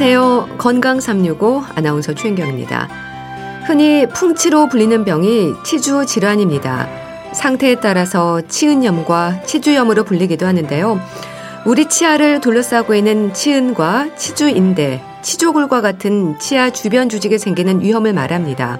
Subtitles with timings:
[0.00, 0.58] 안녕하세요.
[0.58, 2.88] 건강 365 아나운서 최인경입니다.
[3.66, 6.88] 흔히 풍치로 불리는 병이 치주 질환입니다.
[7.32, 11.00] 상태에 따라서 치은염과 치주염으로 불리기도 하는데요.
[11.66, 18.78] 우리 치아를 둘러싸고 있는 치은과 치주인대, 치조골과 같은 치아 주변 조직에 생기는 위험을 말합니다.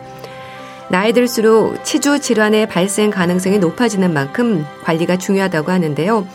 [0.88, 6.28] 나이 들수록 치주 질환의 발생 가능성이 높아지는 만큼 관리가 중요하다고 하는데요.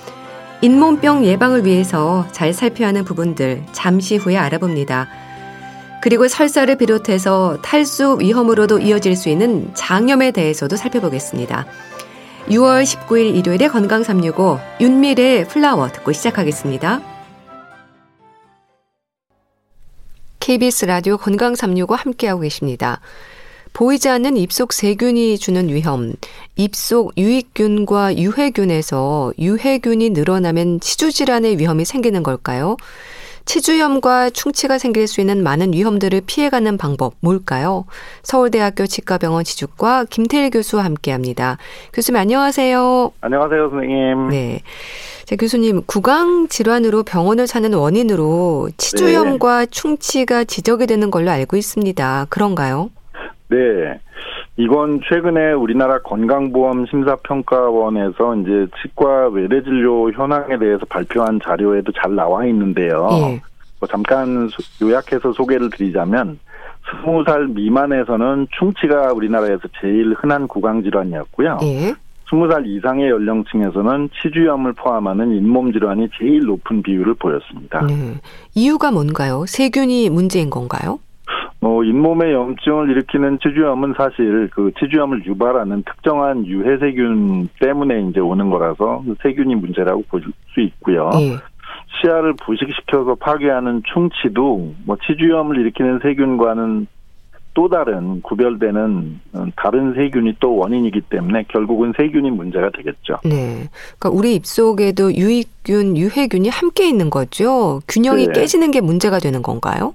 [0.64, 5.10] 잇몸병 예방을 위해서 잘 살펴야 하는 부분들 잠시 후에 알아봅니다.
[6.02, 11.66] 그리고 설사를 비롯해서 탈수 위험으로도 이어질 수 있는 장염에 대해서도 살펴보겠습니다.
[12.48, 17.02] 6월 19일 일요일에 건강 365 윤미래의 플라워 듣고 시작하겠습니다.
[20.40, 23.02] KBS 라디오 건강 365 함께하고 계십니다.
[23.74, 26.14] 보이지 않는 입속 세균이 주는 위험,
[26.56, 32.78] 입속 유익균과 유해균에서 유해균이 늘어나면 치주질환의 위험이 생기는 걸까요?
[33.46, 37.86] 치주염과 충치가 생길 수 있는 많은 위험들을 피해가는 방법 뭘까요?
[38.22, 41.58] 서울대학교 치과병원 지주과 김태일 교수와 함께합니다.
[41.92, 43.12] 교수님 안녕하세요.
[43.20, 44.30] 안녕하세요, 선생님.
[44.30, 44.62] 네.
[45.26, 49.66] 자, 교수님, 구강 질환으로 병원을 찾는 원인으로 치주염과 네.
[49.66, 52.28] 충치가 지적이 되는 걸로 알고 있습니다.
[52.30, 52.92] 그런가요?
[53.50, 54.00] 네.
[54.58, 63.10] 이건 최근에 우리나라 건강보험 심사평가원에서 이제 치과 외래진료 현황에 대해서 발표한 자료에도 잘 나와 있는데요.
[63.12, 63.42] 예.
[63.80, 64.50] 뭐 잠깐
[64.82, 66.40] 요약해서 소개를 드리자면
[66.90, 71.60] 스무 살 미만에서는 충치가 우리나라에서 제일 흔한 구강 질환이었고요.
[71.64, 71.94] 예.
[72.30, 77.86] 스무 살 이상의 연령층에서는 치주염을 포함하는 잇몸 질환이 제일 높은 비율을 보였습니다.
[77.86, 78.16] 네.
[78.56, 79.46] 이유가 뭔가요?
[79.48, 81.00] 세균이 문제인 건가요?
[81.64, 89.02] 뭐 잇몸에 염증을 일으키는 치주염은 사실 그 치주염을 유발하는 특정한 유해세균 때문에 이제 오는 거라서
[89.24, 90.22] 세균이 문제라고 볼
[90.54, 91.10] 수 있고요.
[91.20, 91.38] 예.
[92.02, 96.88] 치아를 부식시켜서 파괴하는 충치도 뭐 치주염을 일으키는 세균과는
[97.54, 99.22] 또 다른 구별되는
[99.56, 103.20] 다른 세균이 또 원인이기 때문에 결국은 세균이 문제가 되겠죠.
[103.24, 103.70] 네.
[103.98, 107.80] 그러니까 우리 입속에도 유익균, 유해균이 함께 있는 거죠.
[107.88, 108.34] 균형이 네.
[108.34, 109.94] 깨지는 게 문제가 되는 건가요?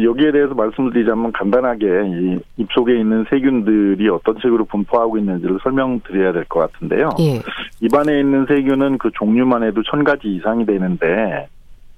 [0.00, 6.44] 여기에 대해서 말씀을 드리자면 간단하게 이 입속에 있는 세균들이 어떤 식으로 분포하고 있는지를 설명드려야 될
[6.44, 7.10] 것 같은데요.
[7.20, 7.40] 예.
[7.80, 11.48] 입안에 있는 세균은 그 종류만 해도 천 가지 이상이 되는데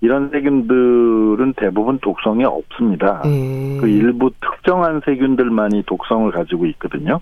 [0.00, 3.22] 이런 세균들은 대부분 독성이 없습니다.
[3.24, 3.78] 음.
[3.80, 7.20] 그 일부 특정한 세균들만이 독성을 가지고 있거든요.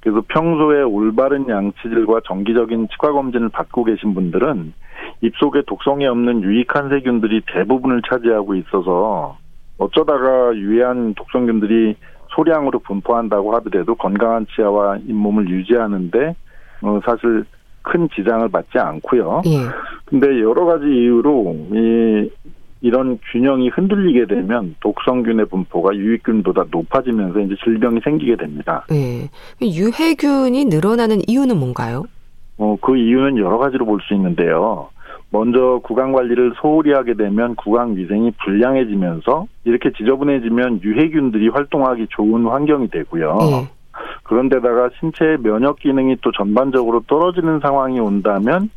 [0.00, 4.72] 그래서 평소에 올바른 양치질과 정기적인 치과 검진을 받고 계신 분들은
[5.22, 9.36] 입속에 독성이 없는 유익한 세균들이 대부분을 차지하고 있어서
[9.78, 11.96] 어쩌다가 유해한 독성균들이
[12.34, 16.34] 소량으로 분포한다고 하더라도 건강한 치아와 잇몸을 유지하는데
[16.82, 17.44] 어, 사실
[17.82, 19.42] 큰 지장을 받지 않고요.
[19.46, 19.58] 예.
[20.04, 22.30] 근데 여러 가지 이유로 이
[22.82, 28.84] 이런 균형이 흔들리게 되면 독성균의 분포가 유익균보다 높아지면서 이제 질병이 생기게 됩니다.
[28.92, 29.28] 예.
[29.64, 32.04] 유해균이 늘어나는 이유는 뭔가요?
[32.58, 34.88] 어, 그 이유는 여러 가지로 볼 수 있는데요.
[35.30, 42.88] 먼저 구강 관리를 소홀히 하게 되면 구강 위생이 불량해지면서 이렇게 지저분해지면 유해균들이 활동하기 좋은 환경이
[42.88, 43.36] 되고요.
[43.38, 43.68] 네.
[44.24, 48.70] 그런데다가 신체의 면역 기능이 또 전반적으로 떨어지는 상황이 온다면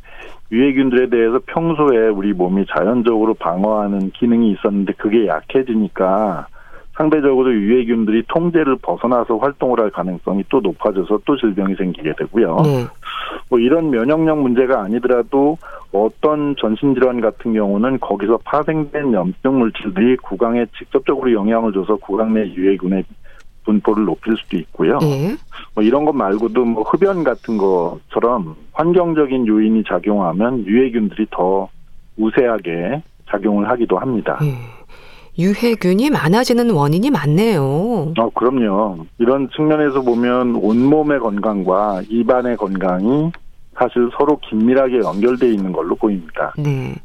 [0.52, 6.48] 유해균들에 대해서 평소에 우리 몸이 자연적으로 방어하는 기능이 있었는데 그게 약해지니까
[7.00, 12.58] 상대적으로 유해균들이 통제를 벗어나서 활동을 할 가능성이 또 높아져서 또 질병이 생기게 되고요.
[12.66, 12.86] 네.
[13.50, 15.58] 뭐 이런 면역력 문제가 아니더라도
[15.94, 23.06] 어떤 전신질환 같은 경우는 거기서 파생된 염증 물질들이 구강에 직접적으로 영향을 줘서 구강 내 유해균의
[23.64, 24.98] 분포를 높일 수도 있고요.
[24.98, 25.38] 네.
[25.76, 31.70] 뭐 이런 것 말고도 뭐 흡연 같은 것처럼 환경적인 요인이 작용하면 유해균들이 더
[32.18, 34.38] 우세하게 작용을 하기도 합니다.
[34.42, 34.79] 네.
[35.38, 38.14] 유해균이 많아지는 원인이 많네요.
[38.18, 39.06] 어, 그럼요.
[39.20, 43.32] 이런 측면에서 보면 온몸의 건강과 입안의 건강이
[43.78, 46.54] 사실 서로 긴밀하게 연결되어 있는 걸로 보입니다.
[46.58, 46.96] 네.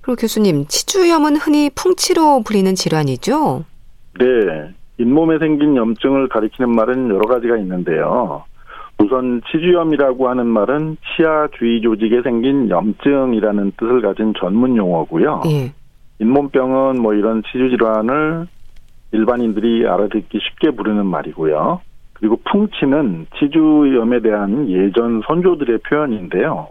[0.00, 3.64] 그리고 교수님, 치주염은 흔히 풍치로 불리는 질환이죠?
[4.18, 4.26] 네.
[4.98, 8.44] 잇몸에 생긴 염증을 가리키는 말은 여러 가지가 있는데요.
[8.98, 15.42] 우선 치주염이라고 하는 말은 치아 주위 조직에 생긴 염증이라는 뜻을 가진 전문 용어고요.
[15.46, 15.72] 예.
[16.22, 18.46] 잇몸병은 뭐 이런 치주 질환을
[19.10, 21.80] 일반인들이 알아듣기 쉽게 부르는 말이고요.
[22.14, 26.68] 그리고 풍치는 치주염에 대한 예전 선조들의 표현인데요.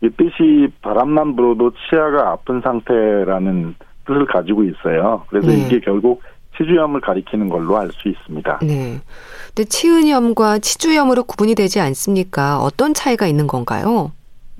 [0.00, 3.74] 이 뜻이 바람만 불어도 치아가 아픈 상태라는
[4.06, 5.24] 뜻을 가지고 있어요.
[5.28, 5.66] 그래서 네.
[5.66, 6.22] 이게 결국
[6.56, 8.60] 치주염을 가리키는 걸로 알 수 있습니다.
[8.62, 9.00] 네.
[9.48, 12.60] 근데 치은염과 치주염으로 구분이 되지 않습니까?
[12.60, 14.12] 어떤 차이가 있는 건가요?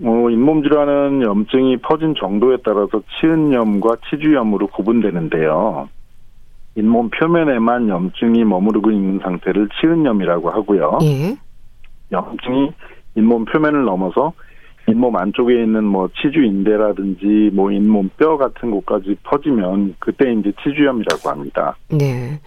[0.03, 5.89] 어, 잇몸 질환은 염증이 퍼진 정도에 따라서 치은염과 치주염으로 구분되는데요.
[6.77, 10.99] 잇몸 표면에만 염증이 머무르고 있는 상태를 치은염이라고 하고요.
[11.03, 11.37] 예.
[12.11, 12.73] 염증이
[13.17, 14.33] 잇몸 표면을 넘어서
[14.89, 21.31] 잇몸 안쪽에 있는 뭐 치주 인대라든지 뭐 잇몸 뼈 같은 곳까지 퍼지면 그때 이제 치주염이라고
[21.31, 21.77] 합니다.
[21.89, 22.41] 네.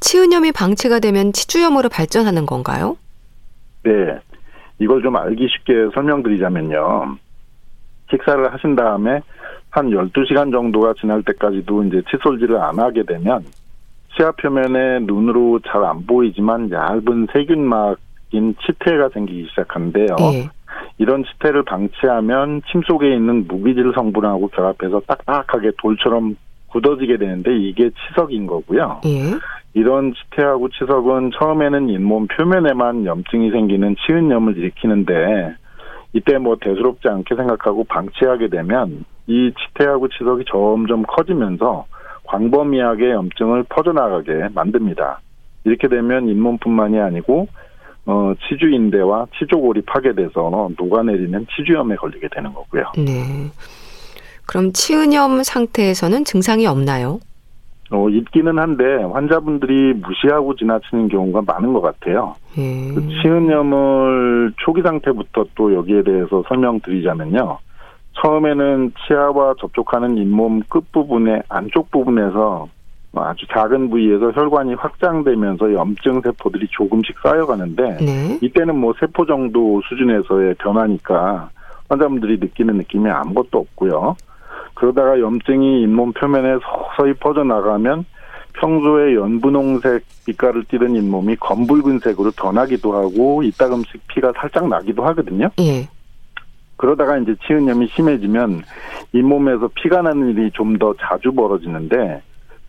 [0.00, 2.96] 치은염이 방치가 되면 치주염으로 발전하는 건가요?
[3.84, 3.92] 네.
[4.78, 7.16] 이걸 좀 알기 쉽게 설명드리자면요.
[8.10, 9.20] 식사를 하신 다음에
[9.70, 13.44] 한 12시간 정도가 지날 때까지도 이제 칫솔질을 안 하게 되면
[14.16, 20.16] 치아 표면에 눈으로 잘 안 보이지만 얇은 세균막인 치태가 생기기 시작하는데요.
[20.32, 20.48] 예.
[20.98, 26.36] 이런 치태를 방치하면 침 속에 있는 무기질 성분하고 결합해서 딱딱하게 돌처럼
[26.76, 29.00] 굳어지게 되는데 이게 치석인 거고요.
[29.06, 29.38] 예.
[29.72, 35.54] 이런 치태하고 치석은 처음에는 잇몸 표면에만 염증이 생기는 치은염을 일으키는데
[36.12, 41.86] 이때 뭐 대수롭지 않게 생각하고 방치하게 되면 이 치태하고 치석이 점점 커지면서
[42.24, 45.20] 광범위하게 염증을 퍼져나가게 만듭니다.
[45.64, 47.48] 이렇게 되면 잇몸뿐만이 아니고
[48.06, 52.92] 어, 치주 인대와 치조골이 파괴돼서 녹아내리는 치주염에 걸리게 되는 거고요.
[52.96, 53.50] 네.
[54.46, 57.20] 그럼 치은염 상태에서는 증상이 없나요?
[57.90, 62.34] 어, 있기는 한데 환자분들이 무시하고 지나치는 경우가 많은 것 같아요.
[62.58, 62.92] 예.
[62.92, 67.58] 그 치은염을 초기 상태부터 또 여기에 대해서 설명드리자면요.
[68.14, 72.68] 처음에는 치아와 접촉하는 잇몸 끝부분의 안쪽 부분에서
[73.14, 78.38] 아주 작은 부위에서 혈관이 확장되면서 염증 세포들이 조금씩 쌓여가는데 네.
[78.42, 81.50] 이때는 뭐 세포 정도 수준에서의 변화니까
[81.88, 84.16] 환자분들이 느끼는 느낌이 아무것도 없고요.
[84.76, 88.04] 그러다가 염증이 잇몸 표면에 서서히 퍼져나가면
[88.52, 95.50] 평소에 연분홍색 빛깔을 띠던 잇몸이 검붉은색으로 변하기도 하고 이따금씩 피가 살짝 나기도 하거든요.
[95.60, 95.88] 예.
[96.76, 98.62] 그러다가 이제 치은염이 심해지면
[99.12, 102.22] 잇몸에서 피가 나는 일이 좀 더 자주 벌어지는데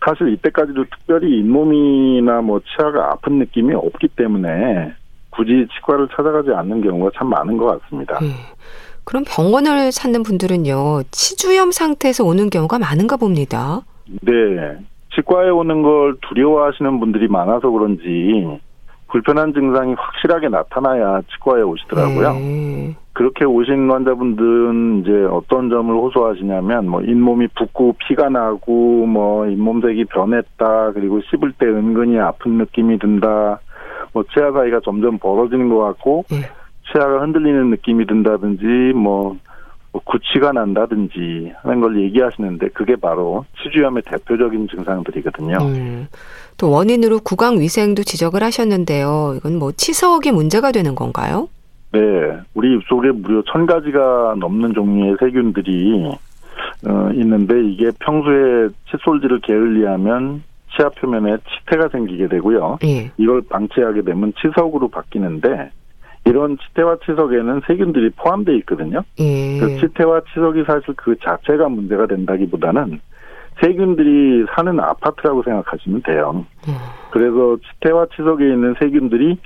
[0.06, 4.94] 사실 이때까지도 특별히 잇몸이나 뭐 치아가 아픈 느낌이 없기 때문에
[5.32, 8.18] 굳이 치과를 찾아가지 않는 경우가 참 많은 것 같습니다.
[8.22, 8.28] 예.
[9.08, 13.80] 그럼 병원을 찾는 분들은요, 치주염 상태에서 오는 경우가 많은가 봅니다.
[14.22, 14.34] 네.
[15.16, 18.60] 치과에 오는 걸 두려워하시는 분들이 많아서 그런지
[19.08, 22.36] 불편한 증상이 확실하게 나타나야 치과에 오시더라고요.
[22.36, 22.96] 예.
[23.14, 30.92] 그렇게 오신 환자분들은 이제 어떤 점을 호소하시냐면 뭐 잇몸이 붓고 피가 나고 뭐 잇몸색이 변했다
[30.92, 33.62] 그리고 씹을 때 은근히 아픈 느낌이 든다
[34.12, 36.67] 뭐 치아 사이가 점점 벌어지는 것 같고 예.
[36.92, 39.38] 치아가 흔들리는 느낌이 든다든지 뭐,
[39.92, 45.58] 뭐 구취가 난다든지 하는 걸 얘기하시는데 그게 바로 치주염의 대표적인 증상들이거든요.
[45.62, 46.08] 음.
[46.58, 49.36] 또 원인으로 구강 위생도 지적을 하셨는데요.
[49.38, 51.50] 이건 뭐 치석이 문제가 되는 건가요?
[51.92, 52.00] 네,
[52.54, 56.18] 우리 입속에 무려 천 가지가 넘는 종류의 세균들이
[56.88, 60.44] 어, 있는데 이게 평소에 칫솔질을 게을리하면
[60.76, 62.80] 치아 표면에 치태가 생기게 되고요.
[62.84, 63.12] 예.
[63.18, 65.72] 이걸 방치하게 되면 치석으로 바뀌는데
[66.28, 69.04] 이런 치태와 치석에는 세균들이 포함되어 있거든요.
[69.20, 69.60] 예.
[69.60, 73.00] 그 치태와 치석이 사실 그 자체가 문제가 된다기보다는
[73.62, 76.46] 세균들이 사는 아파트라고 생각하시면 돼요.
[76.68, 76.74] 음.
[77.12, 79.38] 그래서 치태와 치석에 있는 세균들이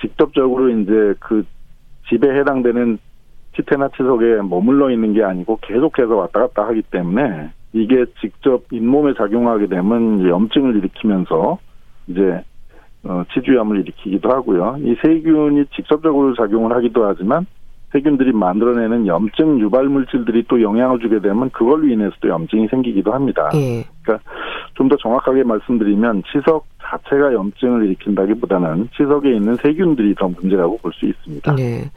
[0.00, 1.44] 직접적으로 이제 그
[2.08, 2.98] 집에 해당되는
[3.56, 9.68] 치태나 치석에 머물러 있는 게 아니고 계속해서 왔다 갔다 하기 때문에 이게 직접 잇몸에 작용하게
[9.68, 11.58] 되면 염증을 일으키면서
[12.08, 12.44] 이제
[13.04, 14.76] 어, 치주염을 일으키기도 하고요.
[14.80, 17.46] 이 세균이 직접적으로 작용을 하기도 하지만
[17.92, 23.50] 세균들이 만들어내는 염증 유발 물질들이 또 영향을 주게 되면 그걸로 인해서도 염증이 생기기도 합니다.
[23.54, 23.84] 예.
[24.74, 31.54] 좀더 정확하게 말씀드리면 치석 자체가 염증을 일으킨다기보다는 치석에 있는 세균들이 더 문제라고 볼 수 있습니다.
[31.54, 31.90] 네.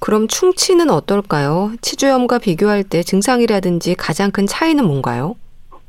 [0.00, 1.72] 그럼 충치는 어떨까요?
[1.80, 5.34] 치주염과 비교할 때 증상이라든지 가장 큰 차이는 뭔가요?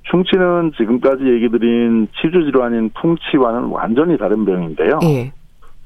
[0.09, 4.99] 충치는 지금까지 얘기 드린 치주 질환인 풍치와는 완전히 다른 병인데요.
[5.03, 5.31] 예.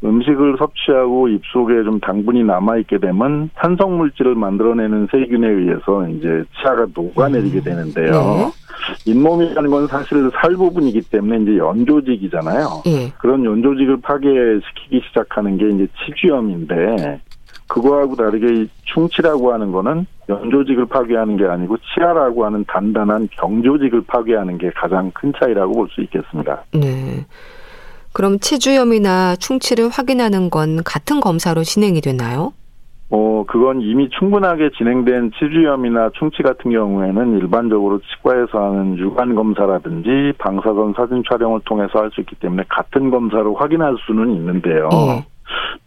[0.04, 6.86] 음식을 섭취하고 입속에 좀 당분이 남아 있게 되면 산성 물질을 만들어내는 세균에 의해서 이제 치아가
[6.94, 7.64] 녹아내리게 음.
[7.64, 8.12] 되는데요.
[8.12, 8.52] 네.
[9.06, 12.84] 잇몸이라는 건 사실 살 부분이기 때문에 이제 연조직이잖아요.
[12.88, 13.10] 예.
[13.20, 17.22] 그런 연조직을 파괴시키기 시작하는 게 이제 치주염인데
[17.74, 24.60] 그거하고 다르게 이 충치라고 하는 거는 연조직을 파괴하는 게 아니고 치아라고 하는 단단한 경조직을 파괴하는
[24.60, 26.64] 게 가장 큰 차이라고 볼 수 있겠습니다.
[26.74, 27.26] 네.
[28.14, 32.54] 그럼 치주염이나 충치를 확인하는 건 같은 검사로 진행이 되나요?
[33.10, 40.94] 어, 그건 이미 충분하게 진행된 치주염이나 충치 같은 경우에는 일반적으로 치과에서 하는 유관 검사라든지 방사선
[40.96, 44.90] 사진 촬영을 통해서 할 수 있기 때문에 같은 검사로 확인할 수는 있는데요.
[44.94, 45.33] 예.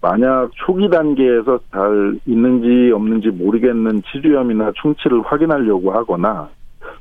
[0.01, 6.49] 만약 초기 단계에서 잘 있는지 없는지 모르겠는 치주염이나 충치를 확인하려고 하거나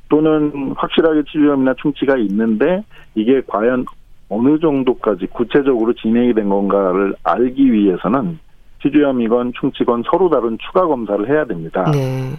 [0.09, 2.83] 또는 확실하게 치주염이나 충치가 있는데
[3.15, 3.85] 이게 과연
[4.29, 8.39] 어느 정도까지 구체적으로 진행이 된 건가를 알기 위해서는
[8.81, 11.89] 치주염이건 충치건 서로 다른 추가 검사를 해야 됩니다.
[11.91, 12.33] 네.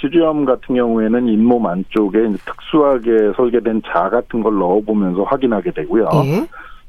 [0.00, 6.08] 치주염 같은 경우에는 잇몸 안쪽에 특수하게 설계된 자 같은 걸 넣어보면서 확인하게 되고요.
[6.24, 6.46] 네.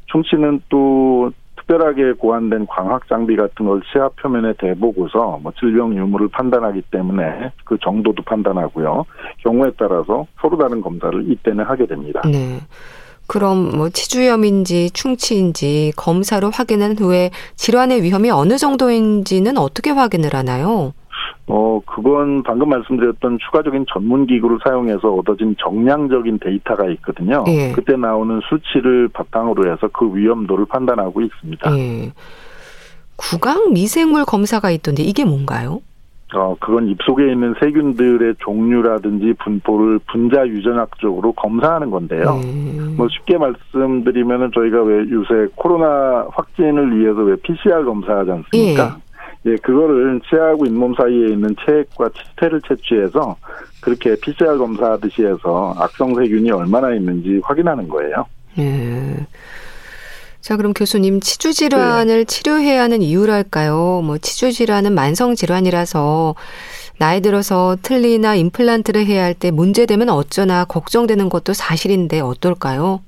[0.08, 1.32] 충치는 또
[1.66, 7.78] 특별하게 고안된 광학 장비 같은 걸 치아 표면에 대보고서 뭐 질병 유무를 판단하기 때문에 그
[7.82, 9.06] 정도도 판단하고요.
[9.44, 12.22] 경우에 따라서 서로 다른 검사를 이때는 하게 됩니다.
[12.26, 12.60] 네.
[13.28, 20.94] 그럼 뭐 치주염인지 충치인지 검사로 확인한 후에 질환의 위험이 어느 정도인지는 어떻게 확인을 하나요?
[21.48, 27.44] 어, 그건 방금 말씀드렸던 추가적인 전문 기구를 사용해서 얻어진 정량적인 데이터가 있거든요.
[27.48, 27.72] 예.
[27.72, 31.78] 그때 나오는 수치를 바탕으로 해서 그 위험도를 판단하고 있습니다.
[31.78, 32.12] 예.
[33.18, 35.82] 구강 미생물 검사가 있던데 이게 뭔가요?
[36.34, 42.42] 어, 그건 입속에 있는 세균들의 종류라든지 분포를 분자 유전학적으로 검사하는 건데요.
[42.44, 42.96] 음.
[42.98, 48.98] 뭐 쉽게 말씀드리면은 저희가 왜 요새 코로나 확진을 위해서 왜 PCR 검사하지 않습니까?
[48.98, 49.05] 예.
[49.46, 53.36] 예, 그거를 치아하고 잇몸 사이에 있는 체액과 치태를 채취해서
[53.82, 58.26] 그렇게 PCR 검사하듯이 해서 악성 세균이 얼마나 있는지 확인하는 거예요.
[58.58, 59.28] 예.
[60.42, 62.24] 자, 그럼 교수님 치주 질환을 네.
[62.26, 64.02] 치료해야 하는 이유랄까요?
[64.04, 66.36] 뭐 치주 질환은 만성 질환이라서
[66.98, 73.02] 나이 들어서 틀니나 임플란트를 해야 할 때 문제되면 어쩌나 걱정되는 것도 사실인데 어떨까요?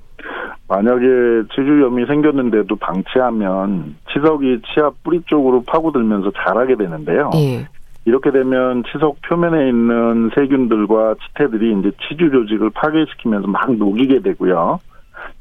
[0.67, 1.05] 만약에
[1.53, 7.31] 치주염이 생겼는데도 방치하면 치석이 치아 뿌리 쪽으로 파고들면서 자라게 되는데요.
[7.35, 7.67] 예.
[8.05, 14.79] 이렇게 되면 치석 표면에 있는 세균들과 치태들이 이제 치주 조직을 파괴시키면서 막 녹이게 되고요.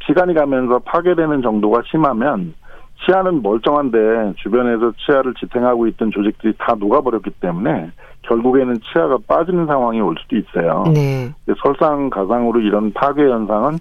[0.06, 2.54] 시간이 가면서 파괴되는 정도가 심하면
[3.04, 7.90] 치아는 멀쩡한데 주변에서 치아를 지탱하고 있던 조직들이 다 녹아버렸기 때문에
[8.22, 10.84] 결국에는 치아가 빠지는 상황이 올 수도 있어요.
[10.92, 11.32] 네.
[11.62, 13.78] 설상가상으로 이런 파괴 현상은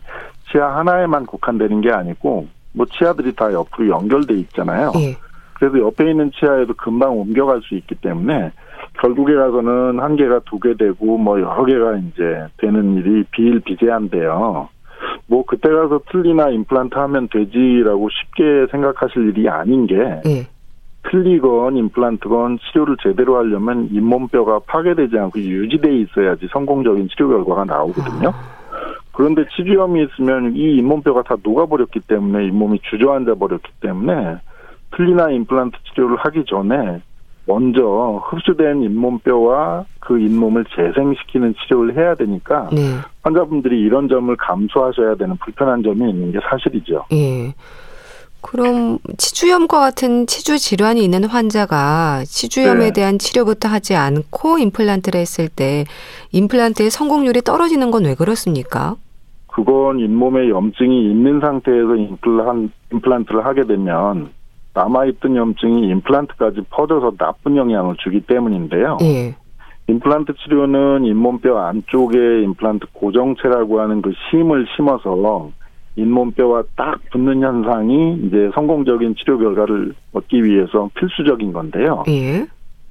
[0.52, 4.92] 치아 하나에만 국한되는 게 아니고 뭐 치아들이 다 옆으로 연결돼 있잖아요.
[4.94, 5.16] 네.
[5.54, 8.52] 그래서 옆에 있는 치아에도 금방 옮겨갈 수 있기 때문에
[9.00, 14.70] 결국에 가서는 한 개가 두 개 되고 뭐 여러 개가 이제 되는 일이 비일비재한데요.
[15.28, 20.48] 뭐 그때 가서 틀리나 임플란트 하면 되지라고 쉽게 생각하실 일이 아닌 게 네.
[21.10, 28.30] 틀리건 임플란트건 치료를 제대로 하려면 잇몸뼈가 파괴되지 않고 유지돼 있어야지 성공적인 치료 결과가 나오거든요.
[28.30, 28.55] 아.
[29.16, 34.38] 그런데 치주염이 있으면 이 잇몸뼈가 다 녹아버렸기 때문에 잇몸이 주저앉아 버렸기 때문에
[34.96, 37.02] 틀리나 임플란트 치료를 하기 전에
[37.48, 42.98] 먼저 흡수된 잇몸뼈와 그 잇몸을 재생시키는 치료를 해야 되니까 네.
[43.22, 47.06] 환자분들이 이런 점을 감수하셔야 되는 불편한 점이 있는 게 사실이죠.
[47.14, 47.54] 예.
[48.42, 52.92] 그럼 치주염과 같은 치주 질환이 있는 환자가 치주염에 네.
[52.94, 55.86] 대한 치료부터 하지 않고 임플란트를 했을 때
[56.32, 58.98] 임플란트의 성공률이 떨어지는 건 왜 그렇습니까?
[59.56, 61.96] 그건 잇몸에 염증이 있는 상태에서
[62.92, 64.32] 임플란트를 하게 되면
[64.74, 68.98] 남아있던 염증이 임플란트까지 퍼져서 나쁜 영향을 주기 때문인데요.
[69.04, 69.34] 예.
[69.88, 75.52] 임플란트 치료는 잇몸뼈 안쪽에 임플란트 고정체라고 하는 그 심을 심어서
[75.96, 82.04] 잇몸뼈와 딱 붙는 현상이 이제 성공적인 치료 결과를 얻기 위해서 필수적인 건데요.
[82.10, 82.46] 예.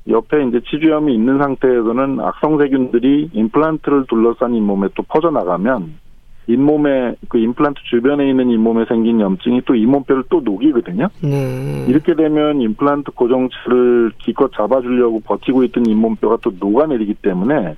[0.08, 6.02] 옆에 이제 치주염이 있는 상태에서는 악성세균들이 임플란트를 둘러싼 잇몸에 또 퍼져나가면
[6.46, 11.08] 잇몸에 그 임플란트 주변에 있는 잇몸에 생긴 염증이 또 잇몸뼈를 또 녹이거든요.
[11.22, 11.86] 네.
[11.88, 17.76] 이렇게 되면 임플란트 고정체를 기껏 잡아주려고 버티고 있던 잇몸뼈가 또 녹아내리기 때문에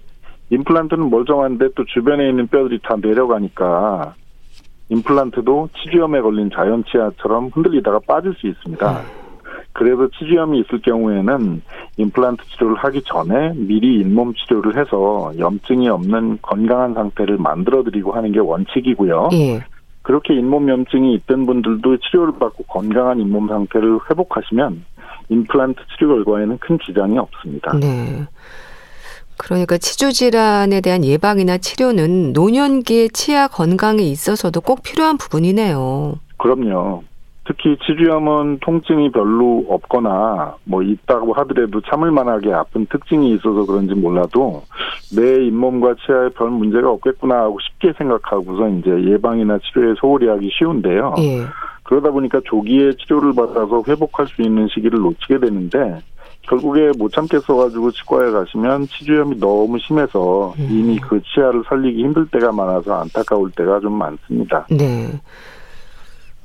[0.51, 4.15] 임플란트는 멀쩡한데 또 주변에 있는 뼈들이 다 내려가니까
[4.89, 8.91] 임플란트도 치주염에 걸린 자연치아처럼 흔들리다가 빠질 수 있습니다.
[8.93, 9.26] 음.
[9.77, 11.61] 그래서 치주염이 있을 경우에는
[11.99, 18.39] 임플란트 치료를 하기 전에 미리 잇몸 치료를 해서 염증이 없는 건강한 상태를 만들어드리고 하는 게
[18.41, 19.29] 원칙이고요.
[19.35, 19.61] 예.
[20.01, 24.83] 그렇게 잇몸 염증이 있던 분들도 치료를 받고 건강한 잇몸 상태를 회복하시면
[25.29, 27.77] 임플란트 치료 결과에는 큰 지장이 없습니다.
[27.79, 28.27] 네.
[29.37, 36.15] 그러니까 치주 질환에 대한 예방이나 치료는 노년기의 치아 건강에 있어서도 꼭 필요한 부분이네요.
[36.39, 37.03] 그럼요.
[37.47, 44.65] 특히 치주염은 통증이 별로 없거나 뭐 있다고 하더라도 참을 만하게 아픈 특징이 있어서 그런지 몰라도
[45.15, 51.15] 내 잇몸과 치아에 별 문제가 없겠구나 하고 쉽게 생각하고서 이제 예방이나 치료에 소홀히 하기 쉬운데요.
[51.19, 51.45] 예.
[51.85, 56.01] 그러다 보니까 조기에 치료를 받아서 회복할 수 있는 시기를 놓치게 되는데
[56.43, 60.69] 결국에 못 참겠어가지고 치과에 가시면 치주염이 너무 심해서 음.
[60.71, 64.67] 이미 그 치아를 살리기 힘들 때가 많아서 안타까울 때가 좀 많습니다.
[64.71, 65.09] 네.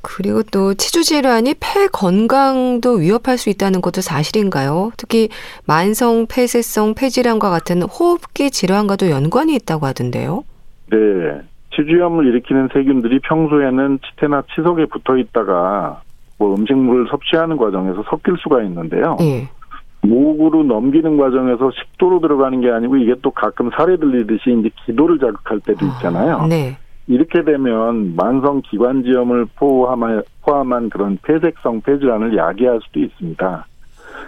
[0.01, 4.91] 그리고 또 치주 질환이 폐 건강도 위협할 수 있다는 것도 사실인가요?
[4.98, 5.29] 특히
[5.65, 10.43] 만성 폐쇄성 폐질환과 같은 호흡기 질환과도 연관이 있다고 하던데요.
[10.91, 10.98] 네.
[11.75, 16.01] 치주염을 일으키는 세균들이 평소에는 치태나 치석에 붙어 있다가
[16.38, 19.15] 뭐 음식물을 섭취하는 과정에서 섞일 수가 있는데요.
[19.20, 19.48] 네.
[20.01, 25.60] 목으로 넘기는 과정에서 식도로 들어가는 게 아니고 이게 또 가끔 살에 들리듯이 이제 기도를 자극할
[25.60, 26.38] 때도 있잖아요.
[26.38, 26.75] 아, 네.
[27.08, 33.65] 이렇게 되면 만성 기관지염을 포함한, 포함한 그런 폐색성 폐질환을 야기할 수도 있습니다.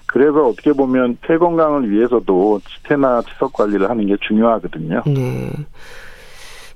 [0.06, 5.04] 그래서 어떻게 보면 폐 건강을 위해서도 치태나 치석 관리를 하는 게 중요하거든요.
[5.06, 5.52] 네.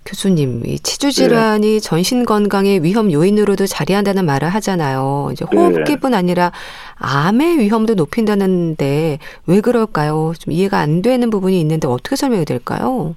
[0.05, 1.79] 교수님, 이 치주 질환이 네.
[1.81, 5.29] 전신 건강의 위험 요인으로도 자리한다는 말을 하잖아요.
[5.33, 5.57] 이제 네.
[5.57, 6.53] 호흡기뿐 아니라
[6.95, 10.31] 암의 위험도 높인다는데 왜 그럴까요?
[10.39, 13.15] 좀 이해가 안 되는 부분이 있는데 어떻게 설명이 될까요?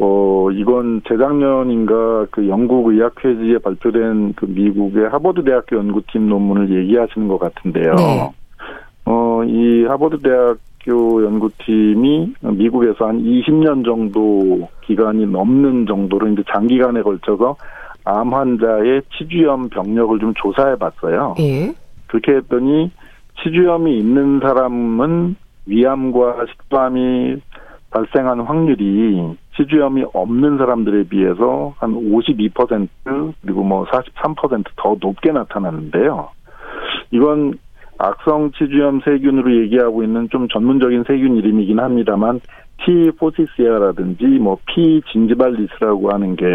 [0.00, 7.38] 어, 이건 재작년인가 그 영국 의학회지에 발표된 그 미국의 하버드 대학교 연구팀 논문을 얘기하시는 것
[7.38, 7.94] 같은데요.
[7.96, 8.30] 네.
[9.06, 17.56] 어, 이 하버드 대학교 연구팀이 미국에서 한 20년 정도 기간이 넘는 정도로 이제 장기간에 걸쳐서
[18.04, 21.34] 암 환자의 치주염 병력을 좀 조사해 봤어요.
[21.40, 21.74] 예.
[22.06, 22.90] 그렇게 했더니
[23.42, 25.36] 치주염이 있는 사람은
[25.66, 27.36] 위암과 식도암이
[27.90, 32.88] 발생하는 확률이 치주염이 없는 사람들에 비해서 한 52%
[33.42, 36.28] 그리고 뭐 43%더 높게 나타나는데요.
[37.10, 37.54] 이건
[37.98, 42.40] 악성 치주염 세균으로 얘기하고 있는 좀 전문적인 세균 이름이긴 합니다만
[42.84, 46.46] T 포시시아라든지 뭐 P 진지발리스라고 하는 게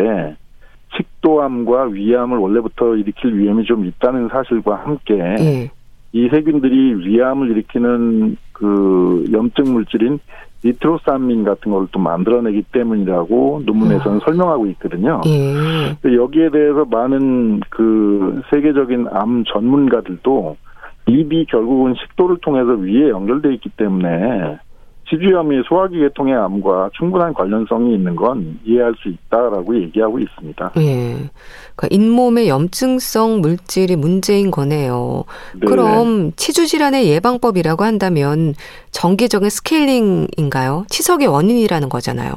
[0.95, 5.71] 식도암과 위암을 원래부터 일으킬 위험이 좀 있다는 사실과 함께 네.
[6.13, 10.19] 이 세균들이 위암을 일으키는 그 염증 물질인
[10.65, 14.25] 니트로사민 같은 걸 또 만들어내기 때문이라고 논문에서는 아.
[14.25, 15.21] 설명하고 있거든요.
[15.25, 16.15] 예.
[16.15, 20.57] 여기에 대해서 많은 그 세계적인 암 전문가들도
[21.07, 24.57] 입이 결국은 식도를 통해서 위에 연결돼 있기 때문에
[25.13, 30.71] 치주염이 소화기 계통의 암과 충분한 관련성이 있는 건 이해할 수 있다라고 얘기하고 있습니다.
[30.77, 31.29] 예.
[31.75, 35.25] 그러니까 잇몸의 염증성 물질이 문제인 거네요.
[35.53, 35.67] 네.
[35.67, 38.55] 그럼 치주 질환의 예방법이라고 한다면
[38.89, 40.85] 정기적인 스케일링인가요?
[40.87, 42.31] 치석의 원인이라는 거잖아요.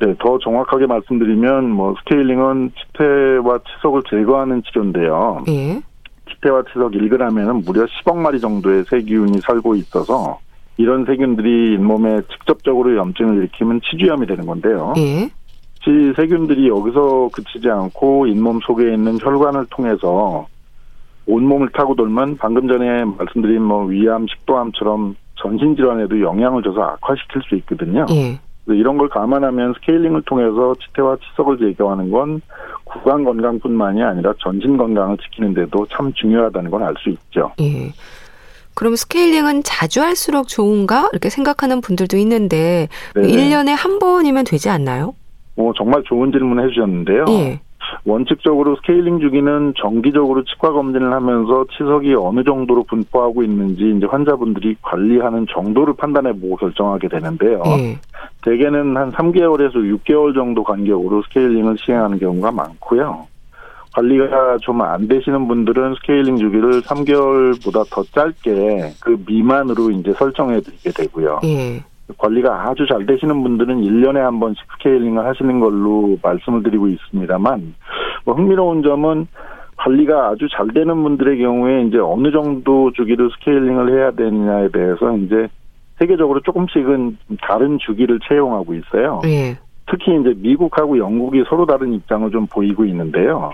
[0.00, 5.44] 네, 더 정확하게 말씀드리면 뭐 스케일링은 치태와 치석을 제거하는 치료인데요.
[5.48, 5.80] 예.
[6.28, 10.38] 치태와 치석 1g에는 무려 10억 마리 정도의 세균이 살고 있어서
[10.80, 14.94] 이런 세균들이 잇몸에 직접적으로 염증을 일으키면 치주염이 되는 건데요.
[14.96, 15.30] 예.
[15.86, 20.46] 이 세균들이 여기서 그치지 않고 잇몸 속에 있는 혈관을 통해서
[21.26, 27.56] 온몸을 타고 돌면 방금 전에 말씀드린 뭐 위암, 식도암처럼 전신 질환에도 영향을 줘서 악화시킬 수
[27.56, 28.06] 있거든요.
[28.12, 28.38] 예.
[28.66, 32.40] 이런 걸 감안하면 스케일링을 통해서 치태와 치석을 제거하는 건
[32.84, 37.52] 구강 건강뿐만이 아니라 전신 건강을 지키는 데도 참 중요하다는 걸알수 있죠.
[37.60, 37.92] 예.
[38.80, 41.10] 그럼 스케일링은 자주 할수록 좋은가?
[41.12, 43.20] 이렇게 생각하는 분들도 있는데 네.
[43.20, 45.14] 1년에 한 번이면 되지 않나요?
[45.56, 47.26] 어, 정말 좋은 질문 해주셨는데요.
[47.28, 47.60] 예.
[48.06, 55.46] 원칙적으로 스케일링 주기는 정기적으로 치과 검진을 하면서 치석이 어느 정도로 분포하고 있는지 이제 환자분들이 관리하는
[55.50, 57.62] 정도를 판단해 보고 결정하게 되는데요.
[57.66, 57.98] 예.
[58.40, 63.26] 대개는 한 3개월에서 6개월 정도 간격으로 스케일링을 시행하는 경우가 많고요.
[64.00, 70.90] 관리가 좀 안 되시는 분들은 스케일링 주기를 3개월보다 더 짧게 그 미만으로 이제 설정해 드리게
[70.90, 71.40] 되고요.
[71.44, 71.84] 예.
[72.16, 77.74] 관리가 아주 잘 되시는 분들은 1년에 한 번씩 스케일링을 하시는 걸로 말씀을 드리고 있습니다만
[78.24, 79.28] 뭐 흥미로운 점은
[79.76, 85.48] 관리가 아주 잘 되는 분들의 경우에 이제 어느 정도 주기로 스케일링을 해야 되느냐에 대해서 이제
[85.98, 89.20] 세계적으로 조금씩은 다른 주기를 채용하고 있어요.
[89.26, 89.58] 예.
[89.90, 93.52] 특히 이제 미국하고 영국이 서로 다른 입장을 좀 보이고 있는데요.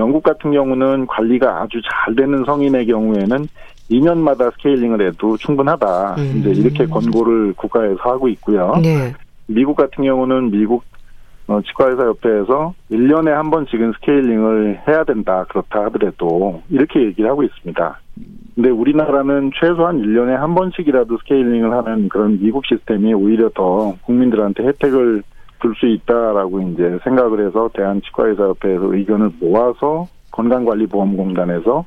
[0.00, 3.46] 영국 같은 경우는 관리가 아주 잘 되는 성인의 경우에는
[3.90, 6.14] 2년마다 스케일링을 해도 충분하다.
[6.16, 6.36] 음.
[6.38, 8.76] 이제 이렇게 권고를 국가에서 하고 있고요.
[8.82, 9.12] 네.
[9.46, 10.84] 미국 같은 경우는 미국
[11.48, 15.44] 어, 치과의사 협회에서 1년에 한 번씩은 스케일링을 해야 된다.
[15.48, 18.00] 그렇다 하더라도 이렇게 얘기를 하고 있습니다.
[18.54, 25.24] 근데 우리나라는 최소한 1년에 한 번씩이라도 스케일링을 하는 그런 미국 시스템이 오히려 더 국민들한테 혜택을
[25.60, 31.84] 줄수 있다라고 이제 생각을 해서 대한치과의사협회에서 의견을 모아서 건강관리보험공단에서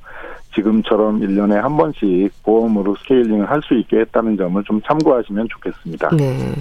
[0.55, 6.09] 지금처럼 1년에 한 번씩 보험으로 스케일링을 할 수 있게 했다는 점을 좀 참고하시면 좋겠습니다.
[6.15, 6.53] 네.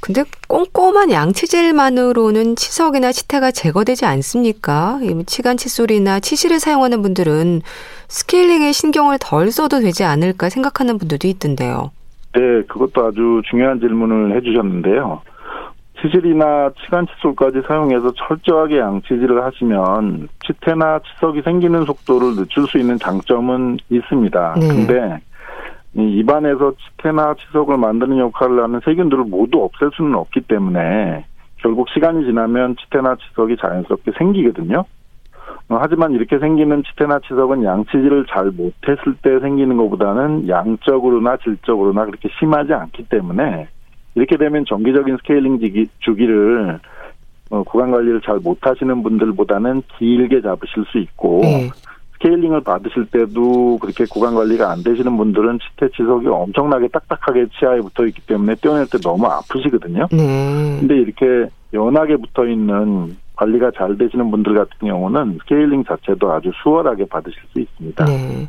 [0.00, 4.98] 근데 꼼꼼한 양치질만으로는 치석이나 치태가 제거되지 않습니까?
[5.26, 7.62] 치간 칫솔이나 치실을 사용하는 분들은
[8.08, 11.92] 스케일링에 신경을 덜 써도 되지 않을까 생각하는 분들도 있던데요.
[12.34, 15.22] 네, 그것도 아주 중요한 질문을 해주셨는데요.
[16.02, 23.78] 치실이나 치간 칫솔까지 사용해서 철저하게 양치질을 하시면 치태나 치석이 생기는 속도를 늦출 수 있는 장점은
[23.88, 24.54] 있습니다.
[24.58, 24.68] 네.
[24.68, 25.20] 근데
[25.94, 31.24] 입안에서 치태나 치석을 만드는 역할을 하는 세균들을 모두 없앨 수는 없기 때문에
[31.58, 34.84] 결국 시간이 지나면 치태나 치석이 자연스럽게 생기거든요.
[35.68, 42.28] 어, 하지만 이렇게 생기는 치태나 치석은 양치질을 잘 못했을 때 생기는 것보다는 양적으로나 질적으로나 그렇게
[42.38, 43.68] 심하지 않기 때문에
[44.14, 45.58] 이렇게 되면 정기적인 스케일링
[46.00, 46.80] 주기를
[47.50, 51.70] 어, 구강 관리를 잘 못하시는 분들보다는 길게 잡으실 수 있고 네.
[52.14, 58.06] 스케일링을 받으실 때도 그렇게 구강 관리가 안 되시는 분들은 치태 치석이 엄청나게 딱딱하게 치아에 붙어
[58.06, 60.06] 있기 때문에 떼어낼 때 너무 아프시거든요.
[60.12, 60.76] 네.
[60.80, 67.06] 근데 이렇게 연하게 붙어 있는 관리가 잘 되시는 분들 같은 경우는 스케일링 자체도 아주 수월하게
[67.06, 68.04] 받으실 수 있습니다.
[68.04, 68.48] 네.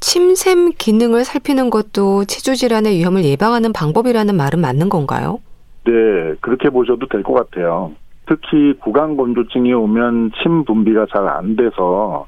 [0.00, 5.40] 침샘 기능을 살피는 것도 치주 질환의 위험을 예방하는 방법이라는 말은 맞는 건가요?
[5.84, 5.92] 네,
[6.40, 7.92] 그렇게 보셔도 될 것 같아요.
[8.28, 12.26] 특히 구강 건조증이 오면 침 분비가 잘 안 돼서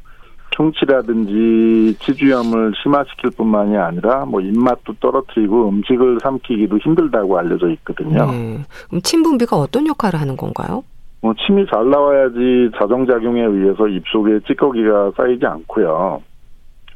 [0.50, 8.30] 충치라든지 치주염을 심화시킬 뿐만이 아니라 뭐 입맛도 떨어뜨리고 음식을 삼키기도 힘들다고 알려져 있거든요.
[8.30, 8.58] 네.
[8.88, 10.84] 그럼 침 분비가 어떤 역할을 하는 건가요?
[11.20, 16.22] 뭐 침이 잘 나와야지 자정작용에 의해서 입속에 찌꺼기가 쌓이지 않고요.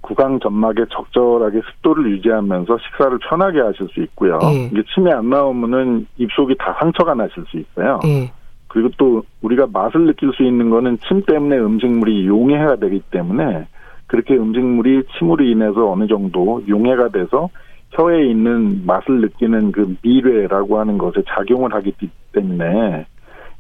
[0.03, 4.38] 구강 점막에 적절하게 습도를 유지하면서 식사를 편하게 하실 수 있고요.
[4.43, 4.65] 예.
[4.67, 8.01] 이게 침이 안 나오면은 입속이 다 상처가 나실 수 있어요.
[8.05, 8.31] 예.
[8.69, 13.67] 그리고 또 우리가 맛을 느낄 수 있는 거는 침 때문에 음식물이 용해가 되기 때문에
[14.07, 17.49] 그렇게 음식물이 침으로 인해서 어느 정도 용해가 돼서
[17.91, 21.93] 혀에 있는 맛을 느끼는 그 미뢰라고 하는 것에 작용을 하기
[22.33, 23.07] 때문에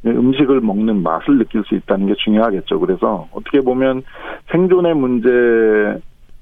[0.04, 2.80] 음식을 먹는 맛을 느낄 수 있다는 게 중요하겠죠.
[2.80, 4.02] 그래서 어떻게 보면
[4.50, 5.28] 생존의 문제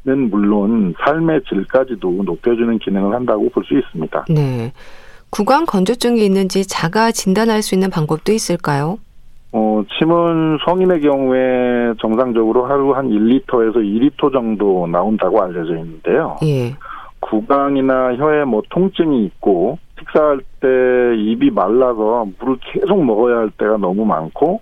[0.04, 4.24] 는 물론 삶의 질까지도 높여주는 기능을 한다고 볼 수 있습니다.
[4.30, 4.72] 네.
[5.28, 8.98] 구강 건조증이 있는지 자가 진단할 수 있는 방법도 있을까요?
[9.52, 16.36] 어, 침은 성인의 경우에 정상적으로 하루 한 1리터에서 2리터 정도 나온다고 알려져 있는데요.
[16.44, 16.74] 예.
[17.20, 20.68] 구강이나 혀에 뭐 통증이 있고 식사할 때
[21.18, 24.60] 입이 말라서 물을 계속 먹어야 할 때가 너무 많고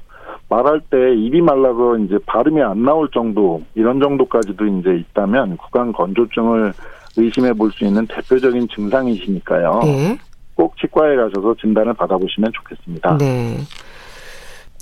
[0.48, 6.72] 말할 때 입이 말라서 이제 발음이 안 나올 정도 이런 정도까지도 이제 있다면 구강 건조증을
[7.16, 9.80] 의심해 볼 수 있는 대표적인 증상이시니까요.
[9.84, 10.18] 네.
[10.54, 13.18] 꼭 치과에 가셔서 진단을 받아보시면 좋겠습니다.
[13.18, 13.58] 네.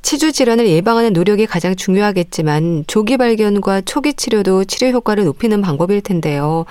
[0.02, 6.64] 치주 질환을 예방하는 노력이 가장 중요하겠지만 조기 발견과 초기 치료도 치료 효과를 높이는 방법일 텐데요.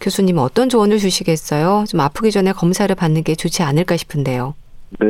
[0.00, 1.84] 교수님 어떤 조언을 주시겠어요?
[1.88, 4.54] 좀 아프기 전에 검사를 받는 게 좋지 않을까 싶은데요.
[5.00, 5.06] 네.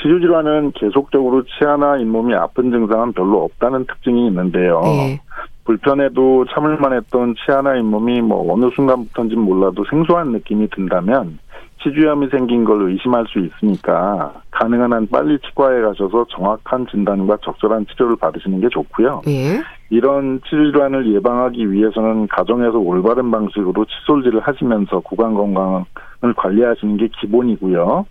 [0.00, 4.80] 치주 질환은 계속적으로 치아나 잇몸이 아픈 증상은 별로 없다는 특징이 있는데요.
[4.82, 5.20] 네.
[5.64, 11.38] 불편해도 참을만 했던 치아나 잇몸이 뭐 어느 순간부터인지 몰라도 생소한 느낌이 든다면
[11.82, 18.16] 치주염이 생긴 걸 의심할 수 있으니까 가능한 한 빨리 치과에 가셔서 정확한 진단과 적절한 치료를
[18.16, 19.22] 받으시는 게 좋고요.
[19.28, 19.62] 예.
[19.88, 28.06] 이런 치주 질환을 예방하기 위해서는 가정에서 올바른 방식으로 칫솔질을 하시면서 구강 건강을 관리하시는 게 기본이고요.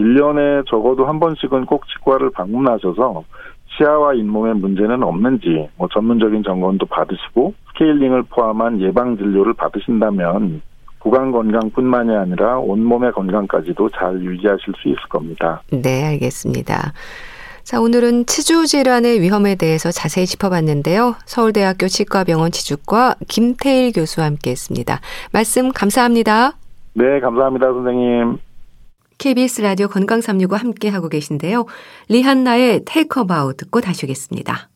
[0.00, 3.24] 1년에 적어도 한 번씩은 꼭 치과를 방문하셔서
[3.76, 10.62] 치아와 잇몸에 문제는 없는지 뭐 전문적인 점검도 받으시고 스케일링을 포함한 예방 진료를 받으신다면
[10.98, 15.62] 구강 건강뿐만이 아니라 온몸의 건강까지도 잘 유지하실 수 있을 겁니다.
[15.70, 16.92] 네, 알겠습니다.
[17.62, 21.14] 자, 오늘은 치주 질환의 위험에 대해서 자세히 짚어봤는데요.
[21.24, 25.00] 서울대학교 치과병원 치주과 김태일 교수와 함께 했습니다.
[25.32, 26.52] 말씀 감사합니다.
[26.94, 28.38] 네, 감사합니다, 선생님.
[29.20, 31.66] KBS 라디오 건강 365 함께 하고 계신데요.
[32.08, 34.70] 리한나의 테이크 어바웃 듣고 다시 오겠습니다.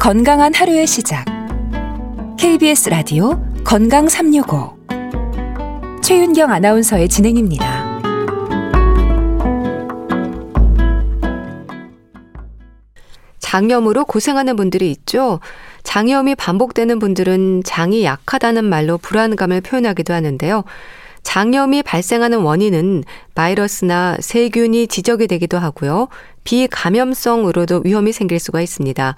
[0.00, 1.26] 건강한 하루의 시작.
[2.38, 4.83] KBS 라디오 건강 365.
[6.04, 8.02] 최윤경 아나운서의 진행입니다.
[13.38, 15.40] 장염으로 고생하는 분들이 있죠.
[15.82, 20.64] 장염이 반복되는 분들은 장이 약하다는 말로 불안감을 표현하기도 하는데요.
[21.22, 26.08] 장염이 발생하는 원인은 바이러스나 세균이 지적이 되기도 하고요.
[26.44, 29.16] 비감염성으로도 위험이 생길 수가 있습니다.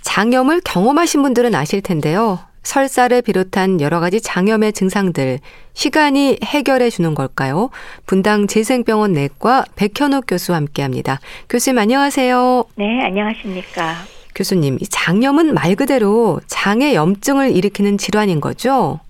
[0.00, 2.47] 장염을 경험하신 분들은 아실 텐데요.
[2.68, 5.38] 설사를 비롯한 여러 가지 장염의 증상들,
[5.72, 7.70] 시간이 해결해 주는 걸까요?
[8.04, 11.18] 분당 재생병원 내과 백현옥 교수와 함께 합니다.
[11.48, 12.64] 교수님 안녕하세요.
[12.76, 13.94] 네, 안녕하십니까.
[14.34, 19.00] 교수님, 장염은 말 그대로 장의 염증을 일으키는 질환인 거죠?